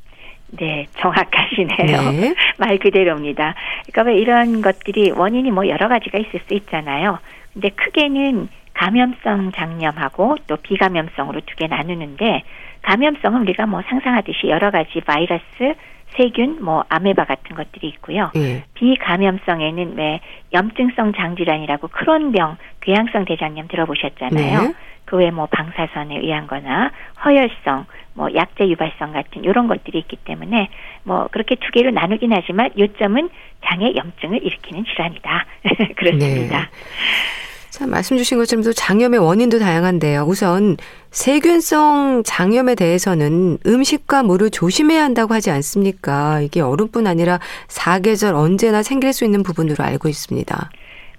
[0.51, 2.13] 네, 정확하시네요.
[2.13, 2.35] 네.
[2.59, 3.57] 말 그대로입니다.
[3.91, 7.19] 그러니까 왜 이런 것들이 원인이 뭐 여러 가지가 있을 수 있잖아요.
[7.55, 12.45] 근데 크게는 감염성 장염하고 또 비감염성으로 두 개 나누는데
[12.83, 15.75] 감염성은 우리가 뭐 상상하듯이 여러 가지 바이러스,
[16.17, 18.31] 세균, 뭐 아메바 같은 것들이 있고요.
[18.37, 18.65] 예.
[18.75, 20.21] 비감염성에는 왜
[20.53, 24.63] 염증성 장질환이라고 크론병, 궤양성 대장염 들어보셨잖아요.
[24.63, 24.75] 네.
[25.05, 26.91] 그 외에 뭐 방사선에 의한 거나
[27.25, 30.69] 허혈성, 뭐 약제 유발성 같은 이런 것들이 있기 때문에
[31.03, 33.31] 뭐 그렇게 두 개로 나누긴 하지만 요점은
[33.65, 35.47] 장의 염증을 일으키는 질환이다.
[35.97, 36.61] 그렇습니다.
[36.61, 37.48] 네.
[37.71, 40.23] 자, 말씀 주신 것처럼 또 장염의 원인도 다양한데요.
[40.23, 40.77] 우선
[41.11, 46.41] 세균성 장염에 대해서는 음식과 물을 조심해야 한다고 하지 않습니까?
[46.41, 50.71] 이게 얼음뿐 아니라 사계절 언제나 생길 수 있는 부분으로 알고 있습니다.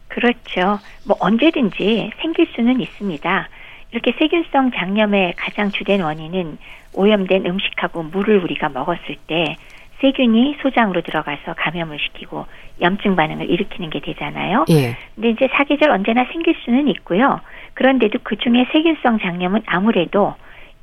[0.08, 0.80] 그렇죠.
[1.06, 3.50] 뭐 언제든지 생길 수는 있습니다.
[3.92, 6.58] 이렇게 세균성 장염의 가장 주된 원인은
[6.94, 9.56] 오염된 음식하고 물을 우리가 먹었을 때
[10.02, 12.46] 세균이 소장으로 들어가서 감염을 시키고
[12.82, 14.66] 염증 반응을 일으키는 게 되잖아요.
[14.70, 14.98] 예.
[15.16, 17.42] 근데 이제 사계절 언제나 생길 수는 있고요.
[17.74, 20.36] 그런데도 그 중에 세균성 장염은 아무래도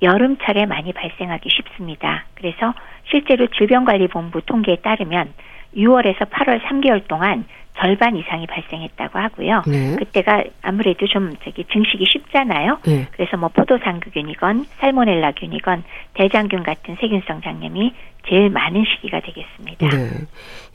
[0.02, 2.24] 여름철에 많이 발생하기 쉽습니다.
[2.35, 2.74] 그래서
[3.05, 5.33] 실제로 질병관리본부 통계에 따르면
[5.76, 7.44] 6월에서 8월 3개월 동안
[7.87, 9.62] 절반 이상이 발생했다고 하고요.
[9.64, 9.94] 네.
[9.96, 12.79] 그때가 아무래도 좀 저기 증식이 쉽잖아요.
[12.85, 13.07] 네.
[13.12, 17.94] 그래서 뭐 포도상구균이건 살모넬라균이건 대장균 같은 세균성 장염이
[18.29, 19.88] 제일 많은 시기가 되겠습니다.
[19.88, 20.11] 네.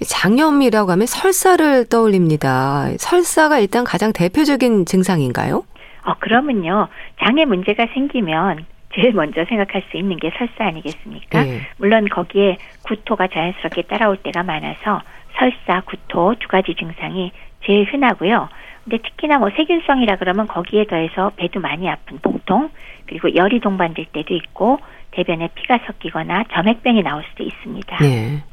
[0.05, 2.87] 장염이라고 하면 설사를 떠올립니다.
[2.97, 5.65] 설사가 일단 가장 대표적인 증상인가요?
[6.05, 6.87] 어, 그러면요.
[7.21, 11.43] 장에 문제가 생기면 제일 먼저 생각할 수 있는 게 설사 아니겠습니까?
[11.43, 11.61] 네.
[11.75, 15.01] 물론 거기에 구토가 자연스럽게 따라올 때가 많아서
[15.41, 17.31] 설사, 구토 두 가지 증상이
[17.65, 18.47] 제일 흔하고요.
[18.83, 22.69] 근데 특히나 뭐 세균성이라 그러면 거기에 더해서 배도 많이 아픈 복통
[23.07, 24.79] 그리고 열이 동반될 때도 있고
[25.11, 27.97] 대변에 피가 섞이거나 점액병이 나올 수도 있습니다.
[27.99, 28.43] 네.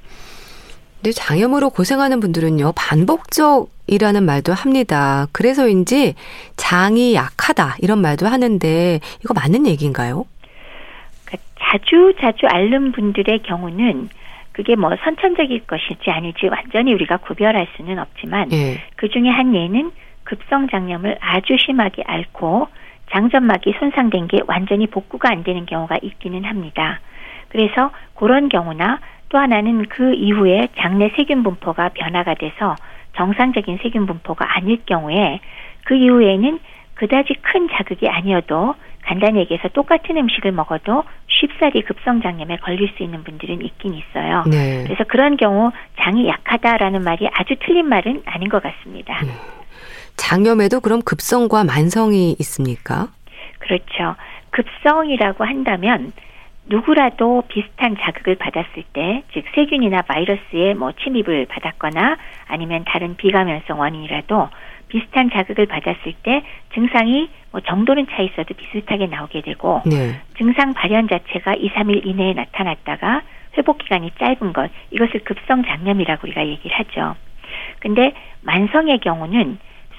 [0.96, 5.26] 근데 장염으로 고생하는 분들은요 반복적이라는 말도 합니다.
[5.32, 6.14] 그래서인지
[6.56, 10.24] 장이 약하다 이런 말도 하는데 이거 맞는 얘기인가요?
[11.24, 14.08] 그러니까 자주 자주 앓는 분들의 경우는
[14.58, 18.82] 그게 뭐 선천적일 것일지 아닐지 완전히 우리가 구별할 수는 없지만 예.
[18.96, 19.92] 그 중에 한 예는
[20.24, 22.66] 급성 장염을 아주 심하게 앓고
[23.12, 26.98] 장점막이 손상된 게 완전히 복구가 안 되는 경우가 있기는 합니다.
[27.50, 32.74] 그래서 그런 경우나 또 하나는 그 이후에 장내 세균 분포가 변화가 돼서
[33.14, 35.38] 정상적인 세균 분포가 아닐 경우에
[35.84, 36.58] 그 이후에는
[36.94, 41.04] 그다지 큰 자극이 아니어도 간단히 얘기해서 똑같은 음식을 먹어도
[41.40, 44.44] 쉽사리 급성장염에 걸릴 수 있는 분들은 있긴 있어요.
[44.46, 44.84] 네.
[44.84, 45.70] 그래서 그런 경우
[46.00, 49.20] 장이 약하다라는 말이 아주 틀린 말은 아닌 것 같습니다.
[49.22, 49.32] 네.
[50.16, 53.08] 장염에도 그럼 급성과 만성이 있습니까?
[53.58, 54.16] 그렇죠.
[54.50, 56.12] 급성이라고 한다면
[56.66, 64.48] 누구라도 비슷한 자극을 받았을 때, 즉 세균이나 바이러스의 뭐 침입을 받았거나 아니면 다른 비감염성 원인이라도
[64.88, 66.42] 비슷한 자극을 받았을 때
[66.74, 70.20] 증상이 뭐 정도는 차 있어도 비슷하게 나오게 되고 네.
[70.36, 73.22] 증상 발현 자체가 2, 3일 이내에 나타났다가
[73.56, 77.16] 회복 기간이 짧은 것 이것을 급성 장염이라고 우리가 얘기를 하죠.
[77.80, 79.58] 근데 만성의 경우는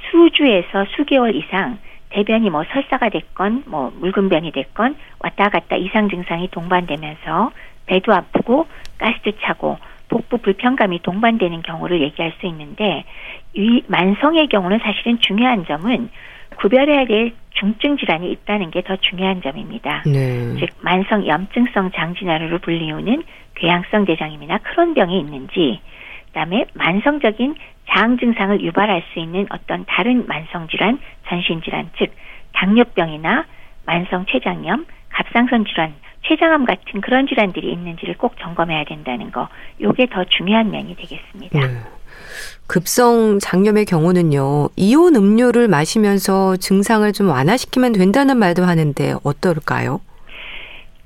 [0.10, 1.78] 수주에서 수개월 이상
[2.10, 7.52] 대변이 뭐 설사가 됐건 뭐 묽은 변이 됐건 왔다 갔다 이상 증상이 동반되면서
[7.86, 9.78] 배도 아프고 가스도 차고
[10.10, 13.06] 복부 불편감이 동반되는 경우를 얘기할 수 있는데
[13.54, 16.10] 이 만성의 경우는 사실은 중요한 점은
[16.58, 20.04] 구별해야 될 중증 질환이 있다는 게 더 중요한 점입니다.
[20.06, 20.56] 네.
[20.60, 23.24] 즉 만성 염증성 장진화로 불리우는
[23.56, 25.82] 궤양성 대장염이나 크론병이 있는지
[26.28, 27.56] 그다음에 만성적인
[27.90, 32.14] 장 증상을 유발할 수 있는 어떤 다른 만성 질환, 전신 질환, 즉
[32.54, 33.46] 당뇨병이나
[33.86, 35.94] 만성 췌장염, 갑상선 질환,
[36.28, 39.48] 췌장암 같은 그런 질환들이 있는지를 꼭 점검해야 된다는 거.
[39.82, 41.60] 요게 더 중요한 면이 되겠습니다.
[41.60, 41.78] 네.
[42.68, 50.02] 급성 장염의 경우는요, 이온 음료를 마시면서 증상을 좀 완화시키면 된다는 말도 하는데 어떨까요?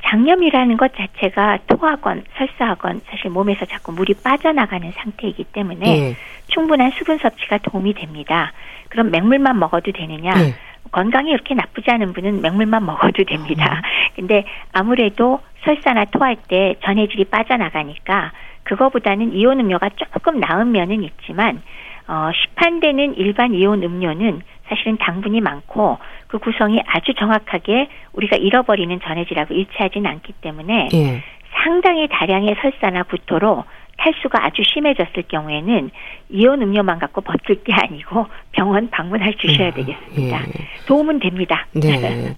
[0.06, 6.16] 장염이라는 것 자체가 토하건 설사하건 사실 몸에서 자꾸 물이 빠져나가는 상태이기 때문에 예.
[6.48, 8.52] 충분한 수분 섭취가 도움이 됩니다.
[8.90, 10.34] 그럼 맹물만 먹어도 되느냐?
[10.40, 10.54] 예.
[10.92, 13.82] 건강이 이렇게 나쁘지 않은 분은 맹물만 먹어도 됩니다.
[13.84, 14.10] 음.
[14.16, 18.32] 근데 아무래도 설사나 토할 때 전해질이 빠져나가니까
[18.64, 21.62] 그거보다는 이온 음료가 조금 나은 면은 있지만
[22.08, 29.54] 어, 시판되는 일반 이온 음료는 사실은 당분이 많고 그 구성이 아주 정확하게 우리가 잃어버리는 전해질하고
[29.54, 31.24] 일치하지는 않기 때문에 예.
[31.64, 33.64] 상당히 다량의 설사나 구토로
[33.98, 35.90] 탈수가 아주 심해졌을 경우에는
[36.30, 40.42] 이온 음료만 갖고 버틸 게 아니고 병원 방문할 주셔야 음, 되겠습니다.
[40.48, 40.68] 예.
[40.88, 41.66] 도움은 됩니다.
[41.74, 42.36] 네.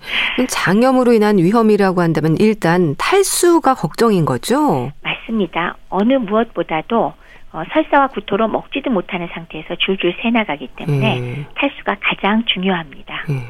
[0.48, 4.92] 장염으로 인한 위험이라고 한다면 일단 탈수가 걱정인 거죠?
[5.02, 5.78] 맞습니다.
[5.90, 7.14] 어느 무엇보다도
[7.56, 11.46] 어, 설사와 구토로 먹지도 못하는 상태에서 줄줄 새나가기 때문에 음.
[11.56, 13.24] 탈수가 가장 중요합니다.
[13.30, 13.42] 음.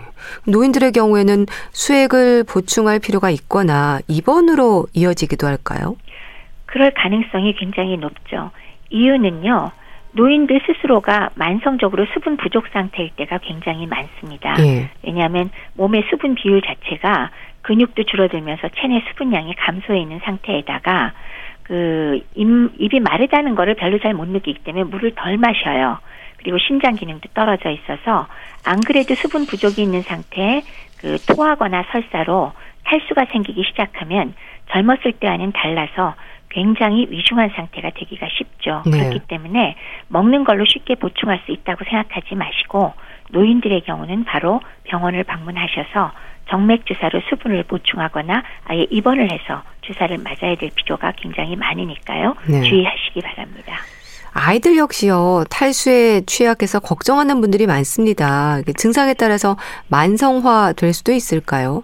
[0.45, 5.95] 노인들의 경우에는 수액을 보충할 필요가 있거나 입원으로 이어지기도 할까요?
[6.75, 8.51] 그럴 가능성이 굉장히 높죠.
[8.89, 9.71] 이유는요.
[10.11, 14.57] 노인들 스스로가 만성적으로 수분 부족 상태일 때가 굉장히 많습니다.
[14.59, 14.89] 예.
[15.01, 21.13] 왜냐하면 몸의 수분 비율 자체가 근육도 줄어들면서 체내 수분량이 감소해 있는 상태에다가
[21.63, 22.45] 그 입,
[22.77, 25.99] 입이 마르다는 거를 별로 잘 못 느끼기 때문에 물을 덜 마셔요.
[26.39, 28.27] 그리고 신장 기능도 떨어져 있어서
[28.65, 30.61] 안 그래도 수분 부족이 있는 상태에
[30.99, 32.51] 그 토하거나 설사로
[32.83, 34.33] 탈수가 생기기 시작하면
[34.71, 36.15] 젊었을 때와는 달라서
[36.49, 38.83] 굉장히 위중한 상태가 되기가 쉽죠.
[38.85, 38.97] 네.
[38.97, 39.75] 그렇기 때문에
[40.07, 42.93] 먹는 걸로 쉽게 보충할 수 있다고 생각하지 마시고
[43.31, 46.11] 노인들의 경우는 바로 병원을 방문하셔서
[46.49, 52.35] 정맥 주사로 수분을 보충하거나 아예 입원을 해서 주사를 맞아야 될 필요가 굉장히 많으니까요.
[52.47, 52.61] 네.
[52.61, 53.77] 주의하시기 바랍니다.
[54.37, 58.61] 아이들 역시요 탈수에 취약해서 걱정하는 분들이 많습니다.
[58.77, 59.55] 증상에 따라서
[59.87, 61.83] 만성화 될 수도 있을까요?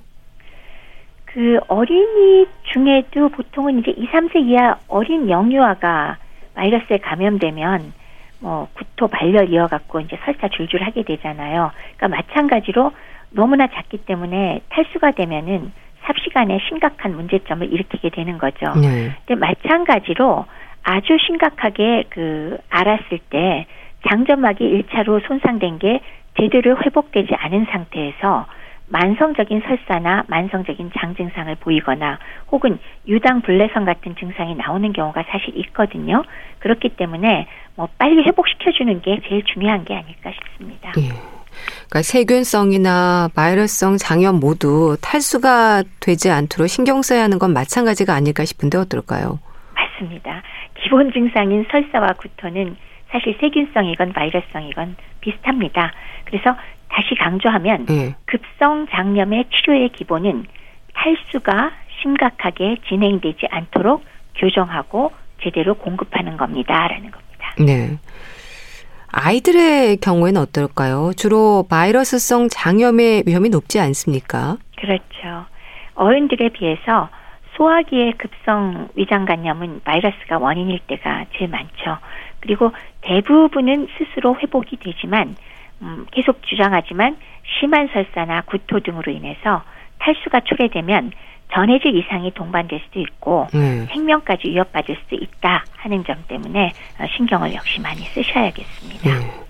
[1.33, 6.17] 그 어린이 중에도 보통은 이제 2, 3세 이하 어린 영유아가
[6.55, 7.93] 바이러스에 감염되면
[8.41, 11.71] 뭐 구토 발열 이어갖고 이제 설사 줄줄 하게 되잖아요.
[11.95, 12.91] 그러니까 마찬가지로
[13.29, 15.71] 너무나 작기 때문에 탈수가 되면은
[16.03, 18.73] 삽시간에 심각한 문제점을 일으키게 되는 거죠.
[18.75, 19.11] 네.
[19.25, 20.45] 근데 마찬가지로
[20.83, 23.67] 아주 심각하게 그 알았을 때
[24.09, 26.01] 장점막이 1차로 손상된 게
[26.39, 28.47] 제대로 회복되지 않은 상태에서
[28.91, 32.19] 만성적인 설사나 만성적인 장 증상을 보이거나
[32.51, 32.77] 혹은
[33.07, 36.23] 유당 불내성 같은 증상이 나오는 경우가 사실 있거든요.
[36.59, 40.91] 그렇기 때문에 뭐 빨리 회복시켜 주는 게 제일 중요한 게 아닐까 싶습니다.
[40.97, 41.09] 예.
[41.87, 48.77] 그러니까 세균성이나 바이러스성 장염 모두 탈수가 되지 않도록 신경 써야 하는 건 마찬가지가 아닐까 싶은데
[48.77, 49.39] 어떨까요?
[49.75, 50.41] 맞습니다.
[50.75, 52.75] 기본 증상인 설사와 구토는
[53.09, 55.93] 사실 세균성이건 바이러스성이건 비슷합니다.
[56.25, 56.55] 그래서
[56.91, 58.15] 다시 강조하면 네.
[58.25, 60.45] 급성 장염의 치료의 기본은
[60.93, 64.03] 탈수가 심각하게 진행되지 않도록
[64.35, 67.55] 교정하고 제대로 공급하는 겁니다라는 겁니다.
[67.57, 67.97] 네.
[69.13, 71.11] 아이들의 경우에는 어떨까요?
[71.15, 74.57] 주로 바이러스성 장염의 위험이 높지 않습니까?
[74.77, 75.45] 그렇죠.
[75.95, 77.09] 어른들에 비해서
[77.55, 81.97] 소화기의 급성 위장 감염은 바이러스가 원인일 때가 제일 많죠.
[82.39, 85.35] 그리고 대부분은 스스로 회복이 되지만
[85.81, 87.17] 음, 계속 주장하지만
[87.59, 89.63] 심한 설사나 구토 등으로 인해서
[89.99, 91.11] 탈수가 초래되면
[91.53, 93.85] 전해질 이상이 동반될 수도 있고 네.
[93.91, 99.09] 생명까지 위협받을 수도 있다 하는 점 때문에 어, 신경을 역시 많이 쓰셔야겠습니다.
[99.09, 99.41] 네.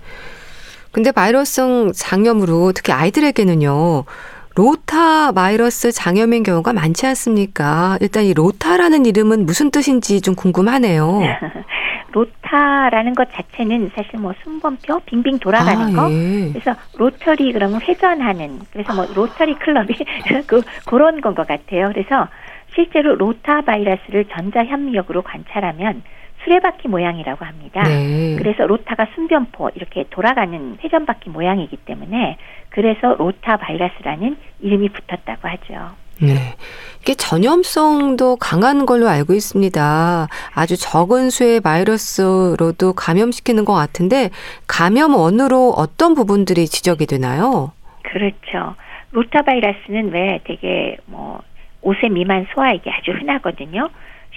[0.90, 4.04] 근데 바이러스성 장염으로 특히 아이들에게는요.
[4.54, 7.96] 로타 바이러스 장염인 경우가 많지 않습니까?
[8.00, 11.20] 일단 이 로타라는 이름은 무슨 뜻인지 좀 궁금하네요.
[12.12, 16.12] 로타라는 것 자체는 사실 뭐 순번표 빙빙 돌아가는 아, 거.
[16.12, 16.50] 예.
[16.52, 19.88] 그래서 로터리 그러면 회전하는 그래서 뭐 로터리 클럽이
[20.46, 21.88] 그 그런 건 것 같아요.
[21.88, 22.28] 그래서
[22.74, 26.02] 실제로 로타 바이러스를 전자 현미역으로 관찰하면
[26.44, 27.82] 수레바퀴 모양이라고 합니다.
[27.82, 28.36] 네.
[28.36, 32.36] 그래서 로타가 순변포 이렇게 돌아가는 회전바퀴 모양이기 때문에
[32.70, 36.02] 그래서 로타 바이러스라는 이름이 붙었다고 하죠.
[36.20, 36.54] 네.
[37.00, 40.28] 이게 전염성도 강한 걸로 알고 있습니다.
[40.54, 44.30] 아주 적은 수의 바이러스로도 감염시키는 것 같은데
[44.68, 47.72] 감염 원으로 어떤 부분들이 지적이 되나요?
[48.02, 48.76] 그렇죠.
[49.10, 51.40] 로타 바이러스는 왜 되게 뭐
[51.82, 53.90] 5세 미만 소아에게 아주 흔하거든요.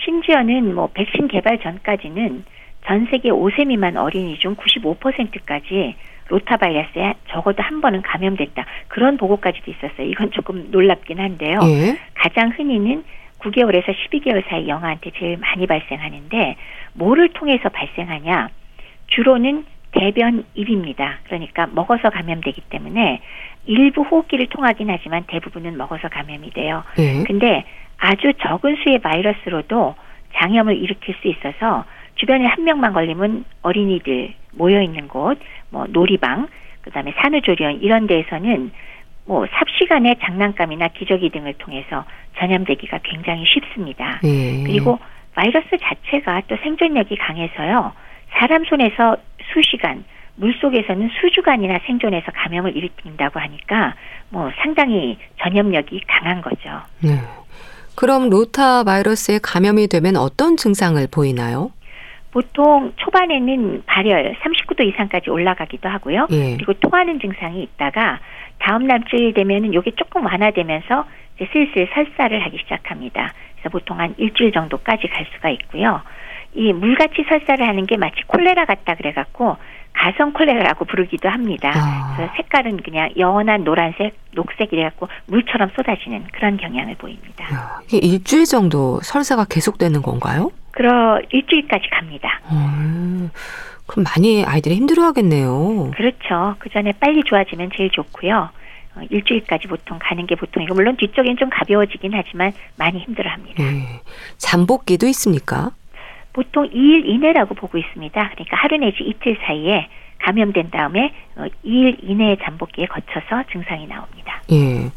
[0.04, 2.44] 심지어는 뭐 백신 개발 전까지는
[2.86, 5.96] 전 세계 5세 미만 어린이 중 95%까지
[6.28, 8.66] 로타바이러스에 적어도 한 번은 감염됐다.
[8.88, 10.08] 그런 보고까지도 있었어요.
[10.08, 11.60] 이건 조금 놀랍긴 한데요.
[11.64, 11.98] 예.
[12.14, 13.04] 가장 흔히는
[13.40, 16.56] 9개월에서 12개월 사이 영아한테 제일 많이 발생하는데
[16.94, 18.50] 뭐를 통해서 발생하냐?
[19.08, 21.20] 주로는 대변 입입니다.
[21.26, 23.22] 그러니까 먹어서 감염되기 때문에
[23.66, 26.84] 일부 호흡기를 통하긴 하지만 대부분은 먹어서 감염이 돼요.
[26.98, 27.24] 예.
[27.24, 27.64] 근데
[27.98, 29.96] 아주 적은 수의 바이러스로도
[30.36, 31.86] 장염을 일으킬 수 있어서
[32.16, 35.40] 주변에 한 명만 걸리면 어린이들 모여 있는 곳,
[35.70, 36.48] 뭐 놀이방,
[36.82, 38.72] 그다음에 산후조리원 이런 데에서는
[39.26, 42.06] 뭐 삽시간에 장난감이나 기저귀 등을 통해서
[42.38, 44.20] 전염되기가 굉장히 쉽습니다.
[44.24, 44.64] 예.
[44.64, 45.00] 그리고
[45.34, 47.92] 바이러스 자체가 또 생존력이 강해서요.
[48.32, 49.18] 사람 손에서
[49.54, 50.04] 수시간,
[50.36, 53.96] 물 속에서는 수주간이나 생존해서 감염을 일으킨다고 하니까
[54.30, 56.82] 뭐 상당히 전염력이 강한 거죠.
[57.02, 57.12] 네.
[57.96, 61.72] 그럼 로타 바이러스에 감염이 되면 어떤 증상을 보이나요?
[62.32, 66.28] 보통 초반에는 발열 39도 이상까지 올라가기도 하고요.
[66.32, 66.56] 예.
[66.58, 68.20] 그리고 토하는 증상이 있다가
[68.60, 73.34] 다음 날쯤 되면은 요게 조금 완화되면서 이제 슬슬 설사를 하기 시작합니다.
[73.56, 76.02] 그래서 보통 한 일주일 정도까지 갈 수가 있고요.
[76.56, 79.58] 이 물같이 설사를 하는 게 마치 콜레라 같다 그래갖고
[79.96, 81.72] 가성 콜레라라고 부르기도 합니다.
[81.74, 82.14] 아.
[82.16, 87.46] 그래서 색깔은 그냥 연한 노란색, 녹색 이 래갖고 물처럼 쏟아지는 그런 경향을 보입니다.
[87.54, 90.52] 야, 이게 일주일 정도 설사가 계속되는 건가요?
[90.72, 92.42] 그러 일주일까지 갑니다.
[92.52, 93.32] 음,
[93.88, 95.92] 그럼 많이 아이들이 힘들어하겠네요.
[95.96, 96.56] 그렇죠.
[96.60, 98.50] 그 전에 빨리 좋아지면 제일 좋고요.
[98.96, 103.64] 어, 일주일까지 보통 가는 게 보통이고 물론 뒤쪽엔 좀 가벼워지긴 하지만 많이 힘들어합니다.
[103.64, 104.02] 예.
[104.38, 105.72] 잠복기도 있습니까?
[106.36, 108.30] 보통 2일 이내라고 보고 있습니다.
[108.34, 109.88] 그러니까 하루 내지 이틀 사이에
[110.20, 114.42] 감염된 다음에 어, 2일 이내의 잠복기에 거쳐서 증상이 나옵니다.
[114.52, 114.92] 예.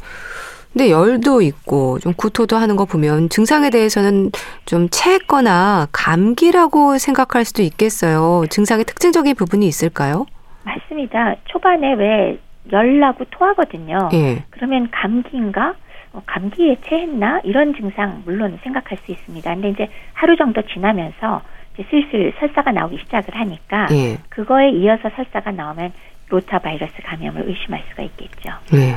[0.73, 4.33] 근데 열도 있고 좀 구토도 하는 거 보면 증상에 대해서는
[4.67, 8.45] 좀 체했거나 감기라고 생각할 수도 있겠어요.
[8.51, 10.27] 증상의 특징적인 부분이 있을까요?
[10.65, 11.37] 맞습니다.
[11.45, 12.39] 초반에 왜
[12.73, 14.11] 열나고 토하거든요.
[14.13, 14.45] 예.
[14.51, 15.75] 그러면 감기인가?
[16.19, 17.41] 어, 감기에 체했나?
[17.45, 19.55] 이런 증상 물론 생각할 수 있습니다.
[19.55, 21.43] 근데 이제 하루 정도 지나면서
[21.75, 24.19] 이제 슬슬 설사가 나오기 시작을 하니까 예.
[24.29, 25.93] 그거에 이어서 설사가 나오면
[26.29, 28.51] 로타 바이러스 감염을 의심할 수가 있겠죠.
[28.75, 28.97] 예.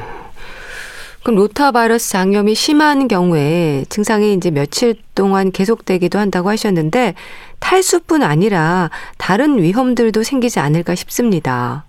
[1.24, 7.14] 그럼 로타 바이러스 장염이 심한 경우에 증상이 이제 며칠 동안 계속되기도 한다고 하셨는데
[7.60, 11.86] 탈수뿐 아니라 다른 위험들도 생기지 않을까 싶습니다.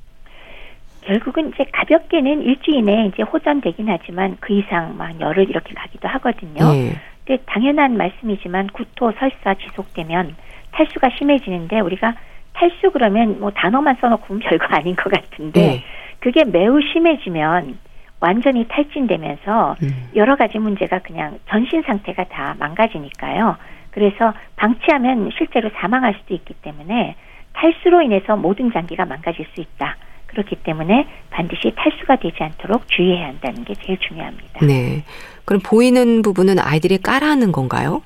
[1.03, 6.75] 결국은 이제 가볍게는 일주일 내에 이제 호전되긴 하지만 그 이상 막 열을 이렇게 가기도 하거든요.
[6.75, 6.93] 예.
[7.25, 10.35] 근데 당연한 말씀이지만 구토, 설사 지속되면
[10.73, 12.15] 탈수가 심해지는데 우리가
[12.55, 15.83] 탈수 그러면 뭐 단어만 써놓고 별거 아닌 것 같은데 예.
[16.21, 17.79] 그게 매우 심해지면
[18.21, 20.09] 완전히 탈진되면서 음.
[20.15, 23.57] 여러 가지 문제가 그냥 전신 상태가 다 망가지니까요.
[23.91, 27.17] 그래서 방치하면 실제로 사망할 수도 있기 때문에
[27.53, 29.97] 탈수로 인해서 모든 장기가 망가질 수 있다.
[30.33, 34.67] 그렇기 때문에 반드시 탈수가 되지 않도록 주의해야 한다는 게 제일 중요합니다.
[34.67, 35.05] 네.
[35.45, 38.03] 그럼 보이는 부분은 아이들이 깔아하는 건가요?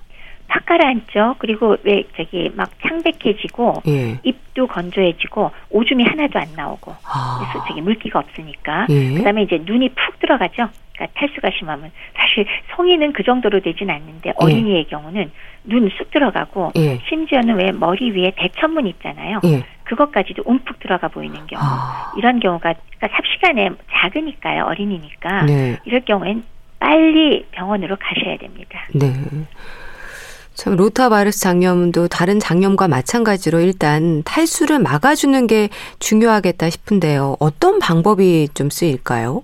[0.49, 1.37] 팍 가라앉죠.
[1.39, 4.18] 그리고 왜 저기 막 창백해지고 예.
[4.22, 7.39] 입도 건조해지고 오줌이 하나도 안 나오고 아.
[7.41, 9.14] 그래서 저기 물기가 없으니까 예.
[9.14, 10.68] 그다음에 이제 눈이 푹 들어가죠.
[10.95, 15.31] 그러니까 탈수가 심하면 사실 성인은 그 정도로 되진 않는데 어린이의 경우는
[15.67, 17.01] 눈 쑥 들어가고 예.
[17.09, 19.41] 심지어는 왜 머리 위에 대천문 있잖아요.
[19.45, 19.64] 예.
[19.85, 21.62] 그것까지도 움푹 들어가 보이는 경우.
[21.62, 22.12] 아.
[22.17, 24.64] 이런 경우가 그러니까 삽시간에 작으니까요.
[24.64, 25.79] 어린이니까 네.
[25.85, 26.43] 이럴 경우엔
[26.79, 28.81] 빨리 병원으로 가셔야 됩니다.
[28.95, 29.12] 네.
[30.55, 37.37] 참 로타바이러스 장염도 다른 장염과 마찬가지로 일단 탈수를 막아주는 게 중요하겠다 싶은데요.
[37.41, 39.43] 어떤 방법이 좀 쓰일까요?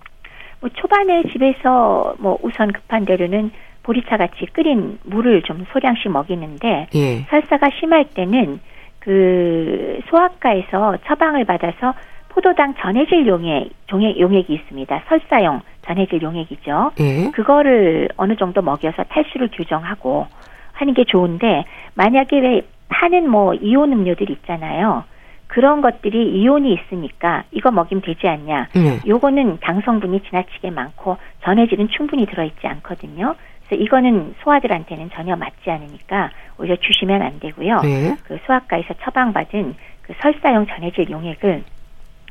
[0.60, 3.50] 뭐 초반에 집에서 뭐 우선 급한 대로는
[3.82, 7.22] 보리차 같이 끓인 물을 좀 소량씩 먹이는데 예.
[7.28, 8.60] 설사가 심할 때는
[8.98, 11.94] 그 소아과에서 처방을 받아서
[12.28, 15.02] 포도당 전해질 용액 종액 용액이 있습니다.
[15.08, 16.92] 설사용 전해질 용액이죠.
[17.00, 17.30] 예.
[17.32, 20.26] 그거를 어느 정도 먹여서 탈수를 교정하고
[20.72, 21.64] 하는 게 좋은데
[21.94, 25.04] 만약에 왜 파는 뭐 이온 음료들 있잖아요.
[25.48, 28.68] 그런 것들이 이온이 있으니까 이거 먹이면 되지 않냐.
[28.76, 29.00] 예.
[29.06, 33.34] 요거는 당 성분이 지나치게 많고 전해질은 충분히 들어있지 않거든요.
[33.72, 37.80] 그래서 이거는 소아들한테는 전혀 맞지 않으니까 오히려 주시면 안 되고요.
[37.84, 38.16] 예.
[38.24, 41.64] 그 소아과에서 처방받은 그 설사용 전해질 용액을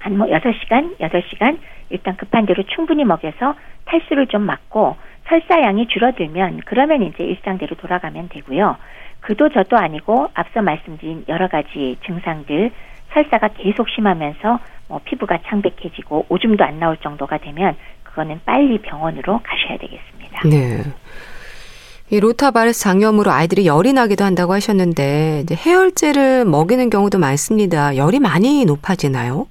[0.01, 4.95] 한 뭐 여섯 시간 여덟 시간 일단 급한 대로 충분히 먹여서 탈수를 좀 막고
[5.29, 8.77] 설사량이 줄어들면 그러면 이제 일상대로 돌아가면 되고요.
[9.21, 12.71] 그도 저도 아니고 앞서 말씀드린 여러 가지 증상들
[13.13, 19.77] 설사가 계속 심하면서 뭐 피부가 창백해지고 오줌도 안 나올 정도가 되면 그거는 빨리 병원으로 가셔야
[19.77, 20.41] 되겠습니다.
[20.49, 20.83] 네.
[22.11, 27.95] 이 로타바이러스 장염으로 아이들이 열이 나기도 한다고 하셨는데 이제 해열제를 먹이는 경우도 많습니다.
[27.95, 29.47] 열이 많이 높아지나요?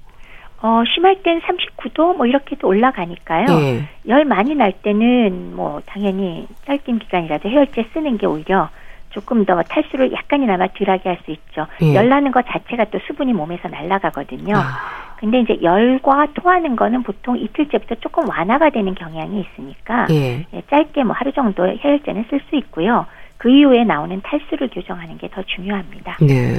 [0.61, 3.47] 어, 심할 땐 39도 뭐 이렇게도 올라가니까요.
[3.49, 3.89] 예.
[4.07, 8.69] 열 많이 날 때는 뭐 당연히 짧은 기간이라도 해열제 쓰는 게 오히려
[9.11, 11.67] 조금 더 탈수를 약간이나마 덜하게 할 수 있죠.
[11.81, 11.93] 예.
[11.95, 14.55] 열 나는 것 자체가 또 수분이 몸에서 날아가거든요.
[14.57, 20.45] 아, 근데 이제 열과 토하는 거는 보통 이틀째부터 조금 완화가 되는 경향이 있으니까 예.
[20.53, 23.05] 예, 짧게 뭐 하루 정도 해열제는 쓸 수 있고요.
[23.37, 26.17] 그 이후에 나오는 탈수를 교정하는 게 더 중요합니다.
[26.21, 26.55] 네.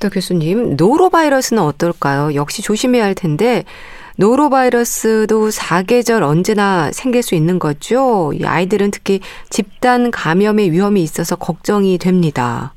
[0.00, 2.34] 또 교수님, 노로바이러스는 어떨까요?
[2.34, 3.62] 역시 조심해야 할 텐데
[4.18, 8.32] 노로바이러스도 사계절 언제나 생길 수 있는 거죠.
[8.32, 12.74] 이 아이들은 특히 집단 감염의 위험이 있어서 걱정이 됩니다.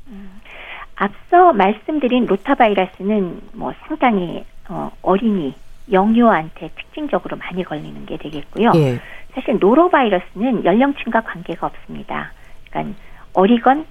[0.96, 5.54] 앞서 말씀드린 로타바이러스는 뭐 상당히 어, 어린이
[5.92, 8.72] 영유아한테 특징적으로 많이 걸리는 게 되겠고요.
[8.74, 8.98] 예.
[9.34, 12.32] 사실 노로바이러스는 연령층과 관계가 없습니다.
[12.68, 12.98] 그러니까
[13.32, 13.86] 어리건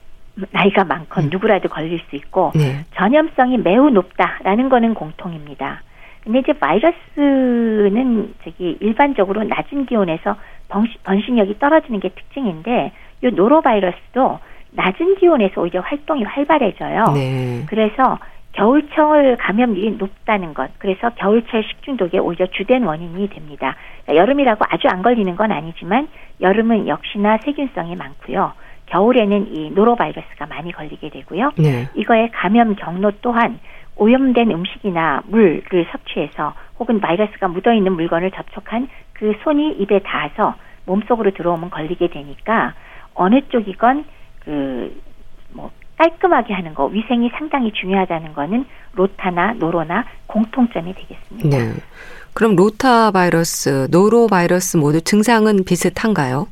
[0.51, 1.29] 나이가 많건 음.
[1.31, 2.85] 누구라도 걸릴 수 있고 네.
[2.95, 5.81] 전염성이 매우 높다라는 거는 공통입니다.
[6.27, 10.35] 근데 이제 바이러스는 저기 일반적으로 낮은 기온에서
[10.67, 12.91] 번신, 력이 떨어지는 게 특징인데
[13.23, 14.39] 요 노로바이러스도
[14.71, 17.05] 낮은 기온에서 오히려 활동이 활발해져요.
[17.13, 17.63] 네.
[17.69, 18.19] 그래서
[18.51, 20.69] 겨울철 감염률이 높다는 것.
[20.79, 23.77] 그래서 겨울철 식중독의 오히려 주된 원인이 됩니다.
[24.03, 26.09] 그러니까 여름이라고 아주 안 걸리는 건 아니지만
[26.41, 28.51] 여름은 역시나 세균성이 많고요.
[28.87, 31.51] 겨울에는 이 노로바이러스가 많이 걸리게 되고요.
[31.57, 31.87] 네.
[31.95, 33.59] 이거의 감염 경로 또한
[33.97, 41.31] 오염된 음식이나 물을 섭취해서 혹은 바이러스가 묻어 있는 물건을 접촉한 그 손이 입에 닿아서 몸속으로
[41.31, 42.73] 들어오면 걸리게 되니까
[43.13, 44.05] 어느 쪽이건
[44.43, 45.07] 그
[45.53, 51.49] 뭐 깔끔하게 하는 거 위생이 상당히 중요하다는 거는 로타나 노로나 공통점이 되겠습니다.
[51.49, 51.73] 네.
[52.33, 56.47] 그럼 로타 바이러스, 노로 바이러스 모두 증상은 비슷한가요?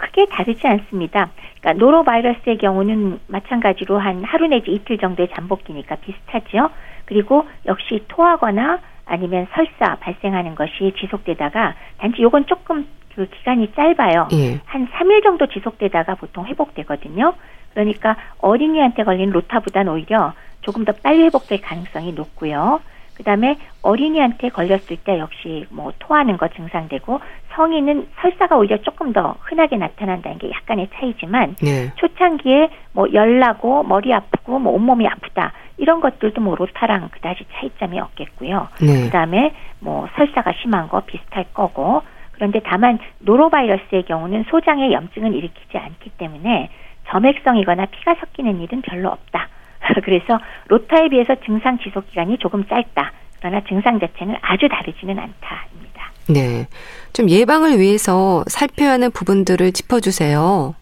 [0.00, 1.30] 뭐 크게 다르지 않습니다.
[1.60, 6.70] 그러니까 노로 바이러스의 경우는 마찬가지로 한 하루 내지 이틀 정도의 잠복기니까 비슷하죠.
[7.04, 14.28] 그리고 역시 토하거나 아니면 설사 발생하는 것이 지속되다가 단지 요건 조금 그 기간이 짧아요.
[14.32, 14.60] 예.
[14.64, 17.34] 한 3일 정도 지속되다가 보통 회복되거든요.
[17.74, 20.32] 그러니까 어린이한테 걸린 로타보다는 오히려
[20.62, 22.80] 조금 더 빨리 회복될 가능성이 높고요.
[23.20, 27.20] 그다음에 어린이한테 걸렸을 때 역시 뭐 토하는 거 증상되고
[27.52, 31.92] 성인은 설사가 오히려 조금 더 흔하게 나타난다는 게 약간의 차이지만 네.
[31.96, 38.68] 초창기에 뭐 열나고 머리 아프고 뭐 온몸이 아프다 이런 것들도 뭐 로타랑 그다지 차이점이 없겠고요.
[38.80, 39.04] 네.
[39.04, 46.10] 그다음에 뭐 설사가 심한 거 비슷할 거고 그런데 다만 노로바이러스의 경우는 소장의 염증은 일으키지 않기
[46.18, 46.70] 때문에
[47.08, 49.48] 점액성이거나 피가 섞이는 일은 별로 없다.
[50.04, 50.38] 그래서
[50.68, 53.12] 로타에 비해서 증상 지속 기간이 조금 짧다.
[53.40, 55.89] 그러나 증상 자체는 아주 다르지는 않다입니다.
[56.28, 56.66] 네.
[57.12, 60.74] 좀 예방을 위해서 살펴야 하는 부분들을 짚어주세요.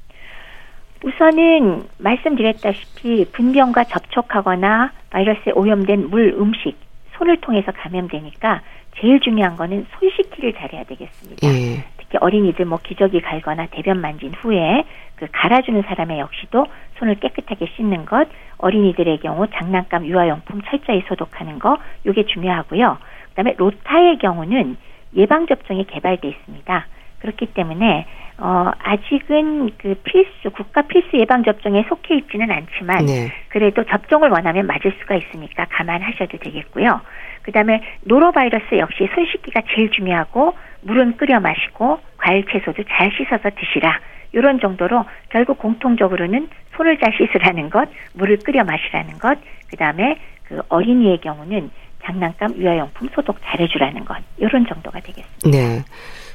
[1.04, 6.76] 우선은 말씀드렸다시피 분병과 접촉하거나 바이러스에 오염된 물, 음식,
[7.16, 8.62] 손을 통해서 감염되니까
[9.00, 11.46] 제일 중요한 거는 손 씻기를 잘해야 되겠습니다.
[11.46, 11.84] 예.
[11.98, 14.84] 특히 어린이들 뭐 기저귀 갈거나 대변 만진 후에
[15.16, 16.66] 그 갈아주는 사람의 역시도
[16.98, 18.28] 손을 깨끗하게 씻는 것,
[18.58, 22.98] 어린이들의 경우 장난감, 유아용품 철저히 소독하는 거, 요게 중요하고요.
[23.30, 24.76] 그다음에 로타의 경우는
[25.16, 26.86] 예방 접종이 개발돼 있습니다.
[27.20, 28.06] 그렇기 때문에
[28.38, 33.32] 어 아직은 그 필수 국가 필수 예방 접종에 속해 있지는 않지만 네.
[33.48, 37.00] 그래도 접종을 원하면 맞을 수가 있으니까 감안하셔도 되겠고요.
[37.42, 43.98] 그다음에 노로바이러스 역시 손 씻기가 제일 중요하고 물은 끓여 마시고 과일 채소도 잘 씻어서 드시라.
[44.32, 49.38] 이런 정도로 결국 공통적으로는 손을 잘 씻으라는 것, 물을 끓여 마시라는 것,
[49.70, 51.70] 그 다음에 그 어린이의 경우는
[52.08, 55.50] 장난감, 유아용품 소독 잘해주라는 것, 이런 정도가 되겠습니다.
[55.50, 55.84] 네.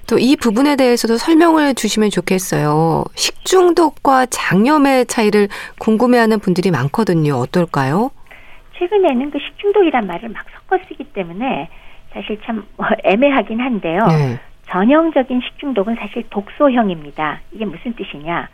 [0.06, 3.06] 또 이 부분에 대해서도 설명을 주시면 좋겠어요.
[3.16, 5.48] 식중독과 장염의 차이를
[5.80, 7.36] 궁금해하는 분들이 많거든요.
[7.36, 8.12] 어떨까요?
[8.78, 11.70] 최근에는 그 식중독이란 말을 막 섞어 쓰기 때문에
[12.12, 12.66] 사실 참
[13.04, 14.06] 애매하긴 한데요.
[14.08, 14.40] 네.
[14.70, 17.42] 전형적인 식중독은 사실 독소형입니다.
[17.52, 18.50] 이게 무슨 뜻이냐?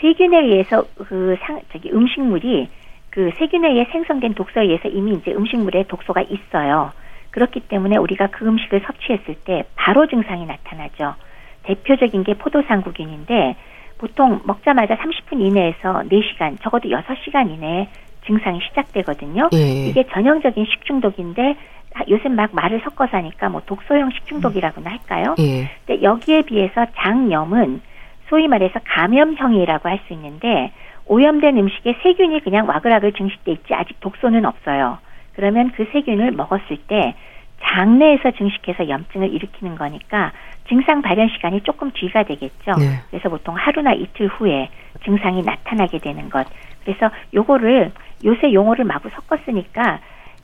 [0.00, 2.68] 세균에 의해서 그 상, 저기 음식물이
[3.10, 6.92] 그 세균에 의해 생성된 독소에 의해서 이미 이제 음식물에 독소가 있어요.
[7.30, 11.14] 그렇기 때문에 우리가 그 음식을 섭취했을 때 바로 증상이 나타나죠.
[11.64, 13.56] 대표적인 게 포도상구균인데
[13.98, 17.88] 보통 먹자마자 30분 이내에서 4시간, 적어도 6시간 이내에
[18.26, 19.50] 증상이 시작되거든요.
[19.52, 19.86] 예.
[19.86, 21.56] 이게 전형적인 식중독인데
[22.08, 25.34] 요새 막 말을 섞어서 하니까 뭐 독소형 식중독이라고나 할까요?
[25.38, 25.68] 예.
[25.86, 27.82] 근데 여기에 비해서 장염은
[28.28, 30.72] 소위 말해서 감염형이라고 할 수 있는데
[31.10, 34.98] 오염된 음식에 세균이 그냥 와글와글 증식돼 있지 아직 독소는 없어요.
[35.34, 37.16] 그러면 그 세균을 먹었을 때
[37.62, 40.30] 장내에서 증식해서 염증을 일으키는 거니까
[40.68, 42.72] 증상 발현 시간이 조금 뒤가 되겠죠.
[42.78, 43.00] 네.
[43.10, 44.68] 그래서 보통 하루나 이틀 후에
[45.04, 46.46] 증상이 나타나게 되는 것.
[46.84, 47.90] 그래서 요거를
[48.24, 49.98] 요새 용어를 마구 섞어 쓰니까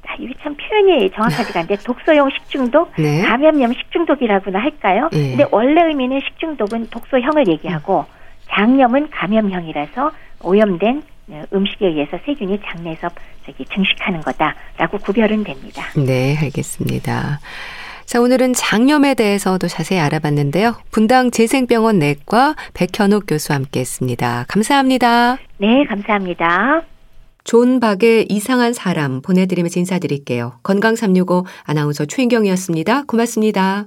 [0.09, 3.23] 아, 이게 참 표현이 정확하지가 않은데 독소형 식중독, 네.
[3.23, 5.11] 감염염 식중독이라고나 할까요?
[5.12, 5.37] 네.
[5.37, 8.05] 근데 원래 의미는 식중독은 독소형을 얘기하고
[8.49, 10.11] 장염은 감염형이라서
[10.43, 13.09] 오염된 어, 음식에 의해서 세균이 장내에서
[13.45, 15.84] 저기 증식하는 거다라고 구별은 됩니다.
[15.97, 17.41] 네, 알겠습니다.
[18.05, 20.76] 자, 오늘은 장염에 대해서도 자세히 알아봤는데요.
[20.93, 24.45] 분당 재생병원 내과 백현옥 교수와 함께 했습니다.
[24.49, 25.39] 감사합니다.
[25.59, 26.82] 네, 감사합니다.
[27.43, 30.59] 존 박의 이상한 사람 보내드리면서 인사드릴게요.
[30.62, 33.05] 건강365 아나운서 최인경이었습니다.
[33.07, 33.87] 고맙습니다.